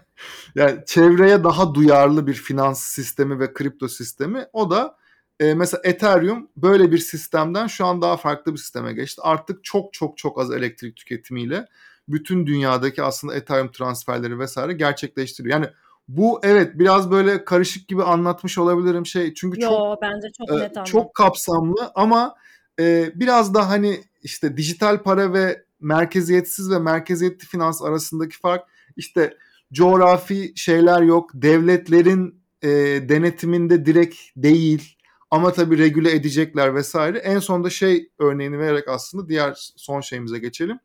[0.56, 4.98] yani çevreye daha duyarlı bir finans sistemi ve kripto sistemi o da
[5.40, 9.22] e, mesela Ethereum böyle bir sistemden şu an daha farklı bir sisteme geçti.
[9.24, 11.68] Artık çok çok çok az elektrik tüketimiyle
[12.08, 15.54] bütün dünyadaki aslında Ethereum transferleri vesaire gerçekleştiriyor.
[15.60, 15.70] Yani
[16.08, 20.64] bu evet biraz böyle karışık gibi anlatmış olabilirim şey çünkü Yo, çok bence çok e,
[20.64, 22.36] net çok kapsamlı ama
[22.80, 28.64] e, biraz da hani işte dijital para ve merkeziyetsiz ve merkeziyetli finans arasındaki fark
[28.96, 29.38] işte
[29.74, 32.70] coğrafi şeyler yok devletlerin e,
[33.10, 34.98] denetiminde direkt değil
[35.32, 40.80] ama tabii regüle edecekler vesaire en sonunda şey örneğini vererek aslında diğer son şeyimize geçelim.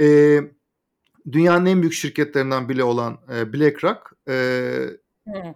[0.00, 0.40] E,
[1.32, 4.34] dünyanın en büyük şirketlerinden bile olan e, BlackRock e,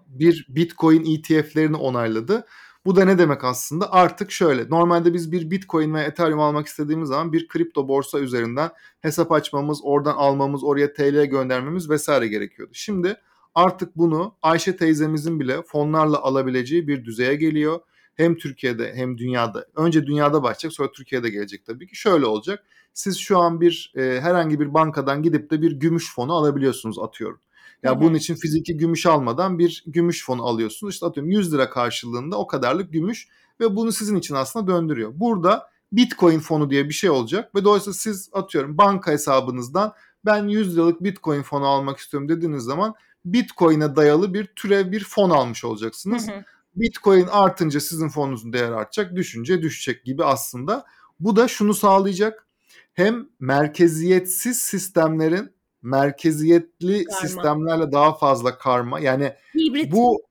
[0.07, 2.47] bir Bitcoin ETF'lerini onayladı.
[2.87, 3.93] Bu da ne demek aslında?
[3.93, 4.71] Artık şöyle.
[4.71, 8.71] Normalde biz bir Bitcoin ve Ethereum almak istediğimiz zaman bir kripto borsa üzerinden
[9.01, 12.73] hesap açmamız, oradan almamız, oraya TL göndermemiz vesaire gerekiyordu.
[12.75, 13.17] Şimdi
[13.55, 17.81] artık bunu Ayşe teyzemizin bile fonlarla alabileceği bir düzeye geliyor.
[18.15, 19.67] Hem Türkiye'de hem dünyada.
[19.77, 21.97] Önce dünyada başlayacak sonra Türkiye'de gelecek tabii ki.
[21.97, 26.33] Şöyle olacak siz şu an bir e, herhangi bir bankadan gidip de bir gümüş fonu
[26.33, 27.41] alabiliyorsunuz atıyorum.
[27.83, 30.95] Ya yani bunun için fiziki gümüş almadan bir gümüş fonu alıyorsunuz.
[30.95, 33.29] İşte atıyorum 100 lira karşılığında o kadarlık gümüş
[33.61, 35.13] ve bunu sizin için aslında döndürüyor.
[35.15, 39.93] Burada Bitcoin fonu diye bir şey olacak ve dolayısıyla siz atıyorum banka hesabınızdan
[40.25, 42.95] ben 100 liralık Bitcoin fonu almak istiyorum dediğiniz zaman
[43.25, 46.29] Bitcoin'e dayalı bir türev bir fon almış olacaksınız.
[46.29, 46.45] Hı hı.
[46.77, 50.85] Bitcoin artınca sizin fonunuzun değeri artacak, düşünce düşecek gibi aslında.
[51.21, 52.47] Bu da şunu sağlayacak
[52.95, 57.21] hem merkeziyetsiz sistemlerin merkeziyetli karma.
[57.21, 59.93] sistemlerle daha fazla karma yani hibrit.
[59.93, 60.23] bu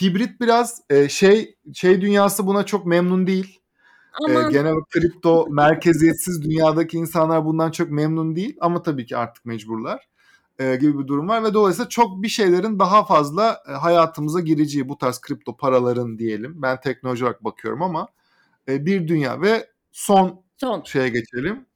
[0.00, 3.60] hibrit biraz e, şey şey dünyası buna çok memnun değil.
[4.12, 4.48] Aman.
[4.48, 10.08] E, genel kripto merkeziyetsiz dünyadaki insanlar bundan çok memnun değil ama tabii ki artık mecburlar
[10.60, 14.88] e, gibi bir durum var ve dolayısıyla çok bir şeylerin daha fazla e, hayatımıza gireceği
[14.88, 16.62] bu tarz kripto paraların diyelim.
[16.62, 18.08] Ben teknoloji olarak bakıyorum ama
[18.68, 21.66] e, bir dünya ve son, son şeye geçelim.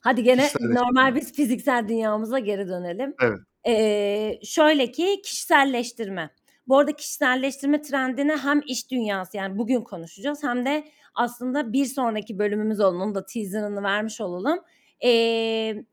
[0.00, 3.14] Hadi gene normal biz fiziksel dünyamıza geri dönelim.
[3.22, 3.38] Evet.
[3.66, 6.30] Ee, şöyle ki kişiselleştirme.
[6.68, 10.84] Bu arada kişiselleştirme trendini hem iş dünyası yani bugün konuşacağız hem de
[11.14, 14.58] aslında bir sonraki bölümümüz olan onun da teaserını vermiş olalım.
[15.04, 15.84] Ee,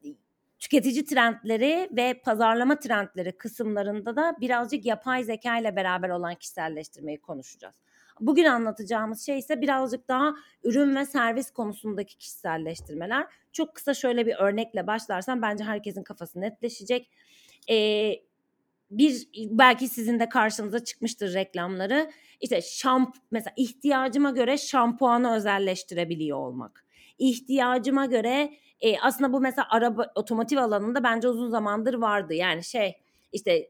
[0.62, 7.76] tüketici trendleri ve pazarlama trendleri kısımlarında da birazcık yapay zeka ile beraber olan kişiselleştirmeyi konuşacağız.
[8.20, 10.34] Bugün anlatacağımız şey ise birazcık daha
[10.64, 13.28] ürün ve servis konusundaki kişiselleştirmeler.
[13.51, 17.09] Çok kısa şöyle bir örnekle başlarsam bence herkesin kafası netleşecek.
[17.70, 18.14] Ee,
[18.91, 22.12] bir belki sizin de karşınıza çıkmıştır reklamları.
[22.41, 26.86] İşte şamp mesela ihtiyacıma göre şampuanı özelleştirebiliyor olmak.
[27.22, 32.34] İhtiyacıma göre e, aslında bu mesela araba otomotiv alanında bence uzun zamandır vardı.
[32.34, 32.97] Yani şey
[33.34, 33.69] işte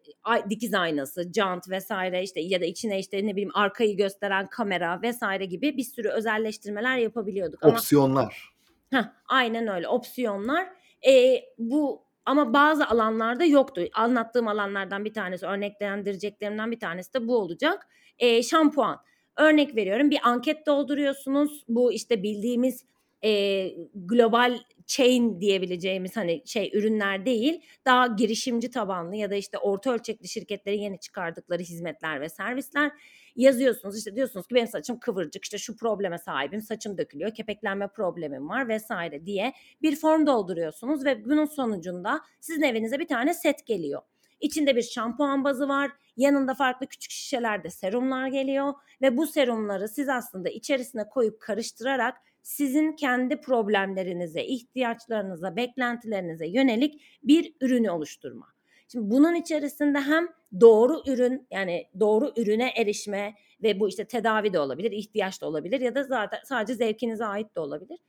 [0.50, 5.46] dikiz aynası, jant vesaire işte ya da içine işte ne bileyim arkayı gösteren kamera vesaire
[5.46, 7.66] gibi bir sürü özelleştirmeler yapabiliyorduk.
[7.66, 8.54] Opsiyonlar.
[8.92, 10.68] Ama, heh, aynen öyle opsiyonlar.
[11.08, 13.82] E, bu ama bazı alanlarda yoktu.
[13.94, 17.88] Anlattığım alanlardan bir tanesi, örneklendireceklerimden bir tanesi de bu olacak.
[18.20, 18.98] E, şampuan.
[19.38, 21.64] Örnek veriyorum bir anket dolduruyorsunuz.
[21.68, 22.86] Bu işte bildiğimiz
[23.24, 29.92] e, global chain diyebileceğimiz hani şey ürünler değil daha girişimci tabanlı ya da işte orta
[29.92, 32.92] ölçekli şirketlerin yeni çıkardıkları hizmetler ve servisler
[33.36, 38.50] yazıyorsunuz işte diyorsunuz ki benim saçım kıvırcık işte şu probleme sahibim saçım dökülüyor kepeklenme problemim
[38.50, 44.02] var vesaire diye bir form dolduruyorsunuz ve bunun sonucunda sizin evinize bir tane set geliyor.
[44.40, 45.92] İçinde bir şampuan bazı var.
[46.18, 52.92] Yanında farklı küçük şişelerde serumlar geliyor ve bu serumları siz aslında içerisine koyup karıştırarak sizin
[52.92, 58.48] kendi problemlerinize, ihtiyaçlarınıza, beklentilerinize yönelik bir ürünü oluşturma.
[58.92, 60.28] Şimdi bunun içerisinde hem
[60.62, 63.34] doğru ürün yani doğru ürüne erişme
[63.64, 67.56] ve bu işte tedavi de olabilir, ihtiyaç da olabilir ya da zaten sadece zevkinize ait
[67.56, 68.00] de olabilir.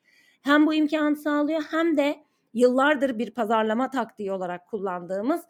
[0.42, 2.24] Hem bu imkanı sağlıyor hem de
[2.54, 5.40] yıllardır bir pazarlama taktiği olarak kullandığımız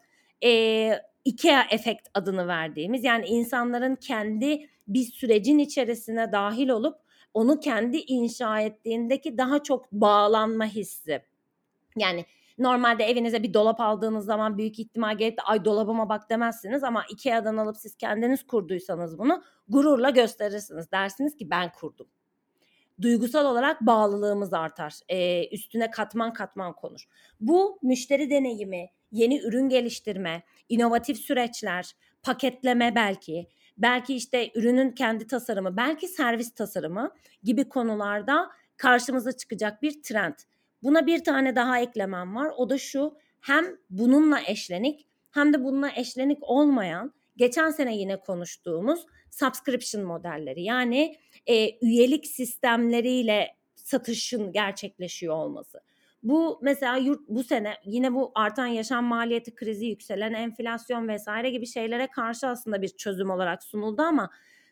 [0.43, 0.91] e,
[1.25, 6.95] IKEA efekt adını verdiğimiz yani insanların kendi bir sürecin içerisine dahil olup
[7.33, 11.21] onu kendi inşa ettiğindeki daha çok bağlanma hissi.
[11.97, 12.25] Yani
[12.57, 17.57] normalde evinize bir dolap aldığınız zaman büyük ihtimal gelip ay dolabıma bak demezsiniz ama Ikea'dan
[17.57, 20.91] alıp siz kendiniz kurduysanız bunu gururla gösterirsiniz.
[20.91, 22.07] Dersiniz ki ben kurdum.
[23.01, 24.93] Duygusal olarak bağlılığımız artar.
[25.09, 27.05] Ee, üstüne katman katman konur.
[27.39, 33.47] Bu müşteri deneyimi, yeni ürün geliştirme, inovatif süreçler, paketleme belki,
[33.77, 37.11] belki işte ürünün kendi tasarımı, belki servis tasarımı
[37.43, 40.33] gibi konularda karşımıza çıkacak bir trend.
[40.83, 42.51] Buna bir tane daha eklemem var.
[42.57, 49.05] O da şu hem bununla eşlenik hem de bununla eşlenik olmayan geçen sene yine konuştuğumuz
[49.31, 51.15] subscription modelleri yani
[51.47, 55.81] e, üyelik sistemleriyle satışın gerçekleşiyor olması.
[56.23, 61.67] Bu mesela yurt bu sene yine bu artan yaşam maliyeti krizi, yükselen enflasyon vesaire gibi
[61.67, 64.29] şeylere karşı aslında bir çözüm olarak sunuldu ama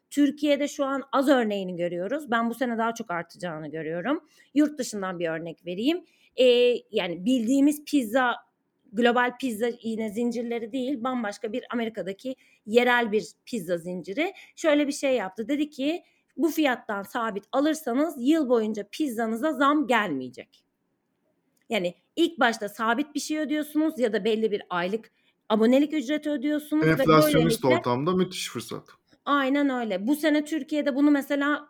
[0.10, 2.32] Türkiye'de şu an az örneğini görüyoruz.
[2.32, 4.24] Ben bu sene daha çok artacağını görüyorum.
[4.54, 6.06] Yurt dışından bir örnek vereyim.
[6.36, 6.46] Ee,
[6.92, 8.36] yani bildiğimiz pizza
[8.94, 12.36] global pizza yine zincirleri değil bambaşka bir Amerika'daki
[12.66, 15.48] yerel bir pizza zinciri şöyle bir şey yaptı.
[15.48, 16.04] Dedi ki
[16.38, 20.71] bu fiyattan sabit alırsanız yıl boyunca pizzanıza zam gelmeyecek.
[21.72, 25.12] Yani ilk başta sabit bir şey ödüyorsunuz ya da belli bir aylık
[25.50, 26.88] abonelik ücreti ödüyorsunuz.
[26.88, 28.90] Enflasyonist ortamda müthiş fırsat.
[29.26, 30.08] Aynen öyle.
[30.08, 31.68] Bu sene Türkiye'de bunu mesela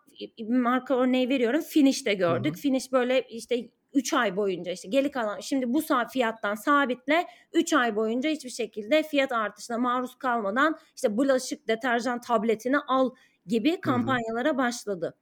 [0.50, 1.62] marka örneği veriyorum.
[1.62, 2.54] Finish'te gördük.
[2.54, 2.62] Hı-hı.
[2.62, 5.82] Finish böyle işte 3 ay boyunca işte geri kalan şimdi bu
[6.14, 12.80] fiyattan sabitle 3 ay boyunca hiçbir şekilde fiyat artışına maruz kalmadan işte bulaşık deterjan tabletini
[12.80, 13.10] al
[13.46, 14.58] gibi kampanyalara Hı-hı.
[14.58, 15.18] başladı.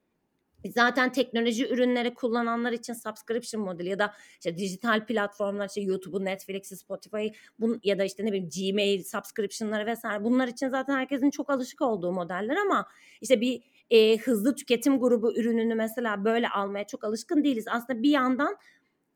[0.68, 6.76] Zaten teknoloji ürünleri kullananlar için subscription modeli ya da işte dijital platformlar işte YouTube'u, Netflix'i,
[6.76, 11.50] Spotify'ı bun, ya da işte ne bileyim Gmail subscription'ları vesaire bunlar için zaten herkesin çok
[11.50, 12.86] alışık olduğu modeller ama
[13.20, 17.64] işte bir e, hızlı tüketim grubu ürününü mesela böyle almaya çok alışkın değiliz.
[17.68, 18.56] Aslında bir yandan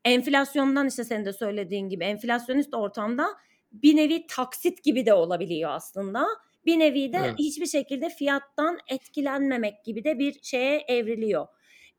[0.05, 3.27] enflasyondan işte senin de söylediğin gibi enflasyonist ortamda
[3.71, 6.27] bir nevi taksit gibi de olabiliyor aslında
[6.65, 7.39] bir nevi de evet.
[7.39, 11.47] hiçbir şekilde fiyattan etkilenmemek gibi de bir şeye evriliyor.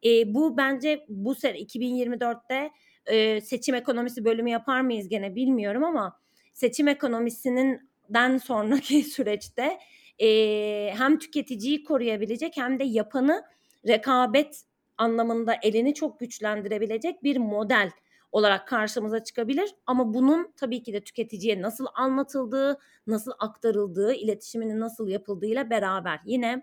[0.05, 2.71] E, bu bence bu sene 2024'te
[3.07, 6.21] e, seçim ekonomisi bölümü yapar mıyız gene bilmiyorum ama
[6.55, 9.79] seçim ekonomisinin den sonraki süreçte
[10.19, 10.29] e,
[10.99, 13.45] hem tüketiciyi koruyabilecek hem de yapanı
[13.89, 14.63] rekabet
[14.99, 17.91] anlamında elini çok güçlendirebilecek bir model
[18.33, 19.75] olarak karşımıza çıkabilir.
[19.87, 26.63] Ama bunun tabii ki de tüketiciye nasıl anlatıldığı, nasıl aktarıldığı, iletişiminin nasıl yapıldığıyla beraber yine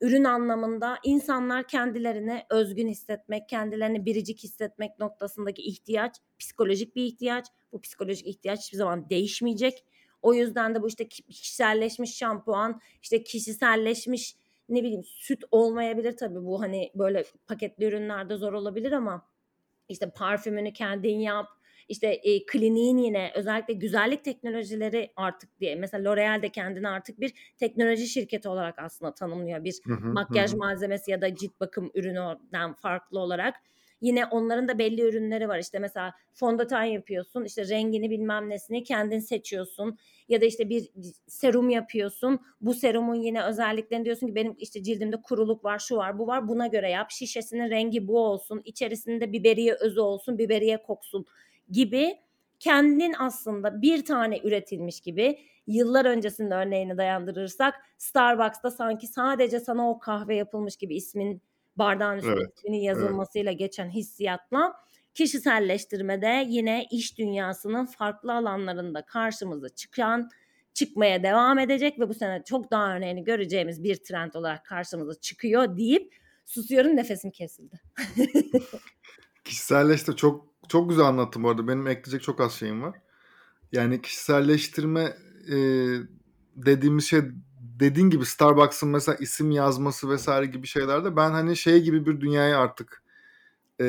[0.00, 7.46] ürün anlamında insanlar kendilerini özgün hissetmek, kendilerini biricik hissetmek noktasındaki ihtiyaç psikolojik bir ihtiyaç.
[7.72, 9.84] Bu psikolojik ihtiyaç hiçbir zaman değişmeyecek.
[10.22, 14.36] O yüzden de bu işte kişiselleşmiş şampuan, işte kişiselleşmiş
[14.68, 19.26] ne bileyim süt olmayabilir tabii bu hani böyle paketli ürünlerde zor olabilir ama
[19.88, 21.46] işte parfümünü kendin yap.
[21.88, 27.54] İşte e, kliniğin yine özellikle güzellik teknolojileri artık diye mesela L'Oreal de kendini artık bir
[27.56, 29.64] teknoloji şirketi olarak aslında tanımlıyor.
[29.64, 30.56] Bir hı hı, makyaj hı.
[30.56, 33.54] malzemesi ya da cilt bakım ürününden farklı olarak.
[34.00, 35.58] Yine onların da belli ürünleri var.
[35.58, 37.44] İşte mesela fondöten yapıyorsun.
[37.44, 39.98] işte rengini bilmem nesini kendin seçiyorsun.
[40.28, 40.88] Ya da işte bir
[41.26, 42.40] serum yapıyorsun.
[42.60, 46.48] Bu serumun yine özelliklerini diyorsun ki benim işte cildimde kuruluk var, şu var, bu var.
[46.48, 47.10] Buna göre yap.
[47.10, 48.62] Şişesinin rengi bu olsun.
[48.64, 51.26] İçerisinde biberiye özü olsun, biberiye koksun
[51.70, 52.16] gibi
[52.60, 59.98] kendin aslında bir tane üretilmiş gibi yıllar öncesinde örneğini dayandırırsak Starbucks'ta sanki sadece sana o
[59.98, 61.42] kahve yapılmış gibi ismin
[61.78, 62.58] bardağın üstüne evet.
[62.58, 63.58] isminin yazılmasıyla evet.
[63.58, 64.74] geçen hissiyatla
[65.14, 70.30] kişiselleştirmede yine iş dünyasının farklı alanlarında karşımıza çıkan
[70.74, 75.76] çıkmaya devam edecek ve bu sene çok daha örneğini göreceğimiz bir trend olarak karşımıza çıkıyor
[75.76, 76.14] deyip
[76.46, 77.80] susuyorum nefesim kesildi.
[79.44, 81.68] Kişiselleşti çok çok güzel anlattım bu arada.
[81.68, 83.00] Benim ekleyecek çok az şeyim var.
[83.72, 85.16] Yani kişiselleştirme
[85.52, 85.56] e,
[86.56, 87.20] dediğimiz şey
[87.80, 92.58] dediğin gibi Starbucks'ın mesela isim yazması vesaire gibi şeylerde ben hani şey gibi bir dünyaya
[92.58, 93.02] artık
[93.80, 93.88] e,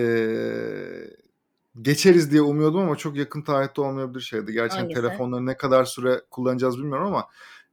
[1.81, 4.53] geçeriz diye umuyordum ama çok yakın tarihte olmayabilir şeydi.
[4.53, 5.01] Gerçekten Hangisi?
[5.01, 7.27] telefonları ne kadar süre kullanacağız bilmiyorum ama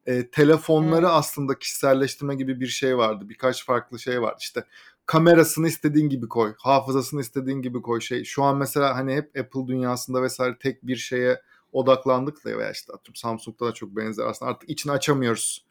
[0.06, 1.14] e, telefonları evet.
[1.14, 3.28] aslında kişiselleştirme gibi bir şey vardı.
[3.28, 4.36] Birkaç farklı şey vardı.
[4.40, 4.64] İşte
[5.06, 8.24] kamerasını istediğin gibi koy, hafızasını istediğin gibi koy şey.
[8.24, 11.42] Şu an mesela hani hep Apple dünyasında vesaire tek bir şeye
[11.72, 15.65] odaklandık da veya işte Samsung'da da çok benzer aslında artık içini açamıyoruz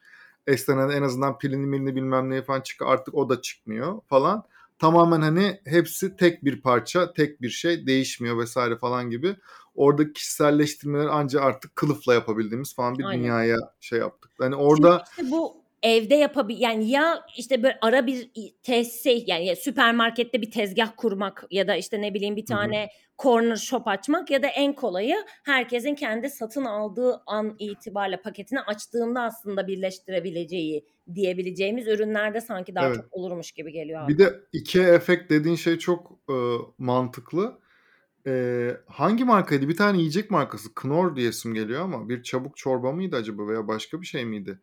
[0.47, 2.91] Eskiden en azından pilini milini bilmem neyi falan çıkıyor.
[2.91, 4.43] Artık o da çıkmıyor falan.
[4.79, 9.35] Tamamen hani hepsi tek bir parça, tek bir şey değişmiyor vesaire falan gibi.
[9.75, 13.23] Orada kişiselleştirmeler ancak artık kılıfla yapabildiğimiz falan bir Aynen.
[13.23, 14.31] dünyaya şey yaptık.
[14.39, 18.29] Hani orada Çünkü işte bu evde yapabil yani ya işte böyle ara bir
[18.63, 22.87] tesis yani süpermarkette bir tezgah kurmak ya da işte ne bileyim bir tane hı hı.
[23.23, 29.21] corner shop açmak ya da en kolayı herkesin kendi satın aldığı an itibariyle paketini açtığında
[29.21, 32.95] aslında birleştirebileceği diyebileceğimiz ürünlerde sanki daha evet.
[32.95, 34.07] çok olurmuş gibi geliyor.
[34.07, 36.35] Bir de iki efekt dediğin şey çok e,
[36.77, 37.59] mantıklı.
[38.27, 39.69] E, hangi markaydı?
[39.69, 40.73] Bir tane yiyecek markası.
[40.75, 44.59] Knorr diye isim geliyor ama bir çabuk çorba mıydı acaba veya başka bir şey miydi?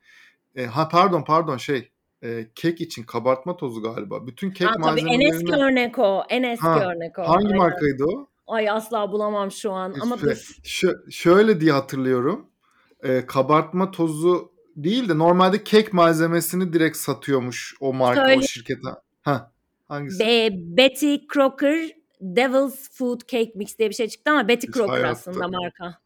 [0.57, 1.91] E, ha pardon pardon şey
[2.23, 4.27] e, kek için kabartma tozu galiba.
[4.27, 5.25] Bütün kek ha, malzemelerini...
[5.25, 6.25] en eski örnek o.
[6.29, 7.23] En eski ha, örnek o.
[7.23, 7.57] Hangi Aynen.
[7.57, 8.29] markaydı o?
[8.47, 10.57] Ay asla bulamam şu an ama dur.
[11.11, 12.47] şöyle diye hatırlıyorum.
[13.03, 18.39] E, kabartma tozu değil de normalde kek malzemesini direkt satıyormuş o marka Söyle.
[18.39, 18.89] o şirkete.
[19.23, 19.53] Ha
[19.89, 20.21] hangisi?
[20.21, 21.91] Be Betty Crocker
[22.21, 26.02] Devil's Food Cake Mix diye bir şey çıktı ama Betty Crocker hayatta, aslında marka.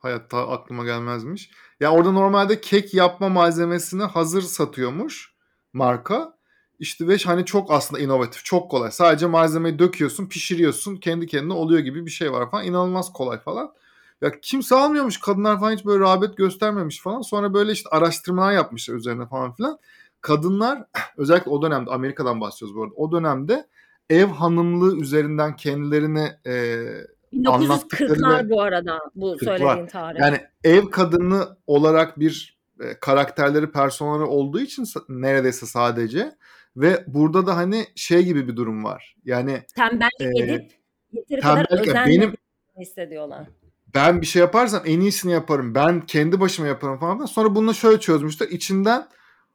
[0.00, 1.50] Hayatta aklıma gelmezmiş.
[1.80, 5.34] Ya orada normalde kek yapma malzemesini hazır satıyormuş
[5.72, 6.40] marka.
[6.78, 8.90] İşte ve hani çok aslında inovatif, çok kolay.
[8.90, 12.64] Sadece malzemeyi döküyorsun, pişiriyorsun, kendi kendine oluyor gibi bir şey var falan.
[12.64, 13.72] İnanılmaz kolay falan.
[14.20, 15.20] Ya kimse almıyormuş.
[15.20, 17.20] Kadınlar falan hiç böyle rağbet göstermemiş falan.
[17.20, 19.78] Sonra böyle işte araştırmalar yapmışlar üzerine falan filan.
[20.20, 20.84] Kadınlar
[21.16, 22.94] özellikle o dönemde Amerika'dan bahsediyoruz bu arada.
[22.96, 23.66] O dönemde
[24.10, 26.84] ev hanımlığı üzerinden kendilerini e,
[27.32, 29.44] 1940'lar bu arada bu 40'lar.
[29.44, 30.20] söylediğin tarih.
[30.20, 36.32] Yani ev kadını olarak bir e, karakterleri, personeli olduğu için neredeyse sadece
[36.76, 39.16] ve burada da hani şey gibi bir durum var.
[39.24, 40.72] Yani tembellik e, edip
[41.12, 42.34] yeteri kadar özenle benim
[42.80, 43.46] hissediyorlar.
[43.94, 45.74] Ben bir şey yaparsam en iyisini yaparım.
[45.74, 47.26] Ben kendi başıma yaparım falan.
[47.26, 48.48] Sonra bunu şöyle çözmüşler.
[48.48, 49.08] İçinden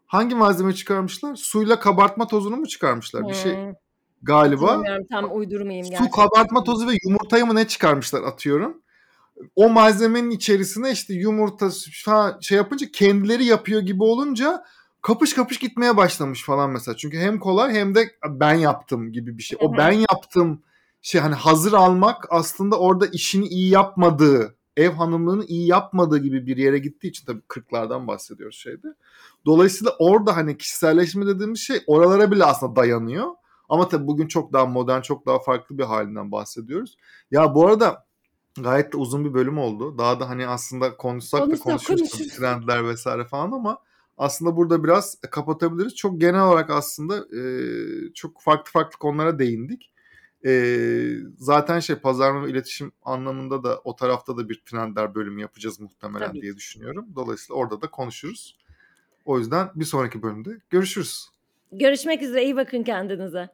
[0.06, 1.36] hangi malzeme çıkarmışlar?
[1.36, 3.22] Suyla kabartma tozunu mu çıkarmışlar?
[3.22, 3.30] Hmm.
[3.30, 3.56] Bir şey
[4.24, 4.78] galiba.
[4.78, 5.86] Bilmiyorum tam uydurmayayım.
[5.86, 8.82] Su kabartma tozu ve yumurtayı mı ne çıkarmışlar atıyorum.
[9.56, 11.70] O malzemenin içerisine işte yumurta
[12.06, 14.64] falan şey yapınca kendileri yapıyor gibi olunca
[15.02, 16.98] kapış kapış gitmeye başlamış falan mesela.
[16.98, 19.58] Çünkü hem kolay hem de ben yaptım gibi bir şey.
[19.62, 20.62] O ben yaptım
[21.02, 26.58] şey hani hazır almak aslında orada işini iyi yapmadığı, ev hanımlığını iyi yapmadığı gibi bir
[26.58, 28.88] yere gittiği için tabii 40'lardan bahsediyoruz şeyde.
[29.46, 33.32] Dolayısıyla orada hani kişiselleşme dediğimiz şey oralara bile aslında dayanıyor.
[33.70, 36.98] Ama tabii bugün çok daha modern, çok daha farklı bir halinden bahsediyoruz.
[37.32, 38.06] Ya bu arada
[38.62, 39.98] gayet de uzun bir bölüm oldu.
[39.98, 43.78] Daha da hani aslında konuşsak da konuşuruz trendler vesaire falan ama
[44.18, 45.96] aslında burada biraz kapatabiliriz.
[45.96, 47.44] Çok genel olarak aslında e,
[48.14, 49.92] çok farklı farklı konulara değindik.
[50.46, 50.52] E,
[51.38, 56.28] zaten şey pazarlama ve iletişim anlamında da o tarafta da bir trendler bölümü yapacağız muhtemelen
[56.28, 56.42] Tabii.
[56.42, 57.08] diye düşünüyorum.
[57.16, 58.58] Dolayısıyla orada da konuşuruz.
[59.26, 61.30] O yüzden bir sonraki bölümde görüşürüz.
[61.72, 62.44] Görüşmek üzere.
[62.44, 63.50] İyi bakın kendinize.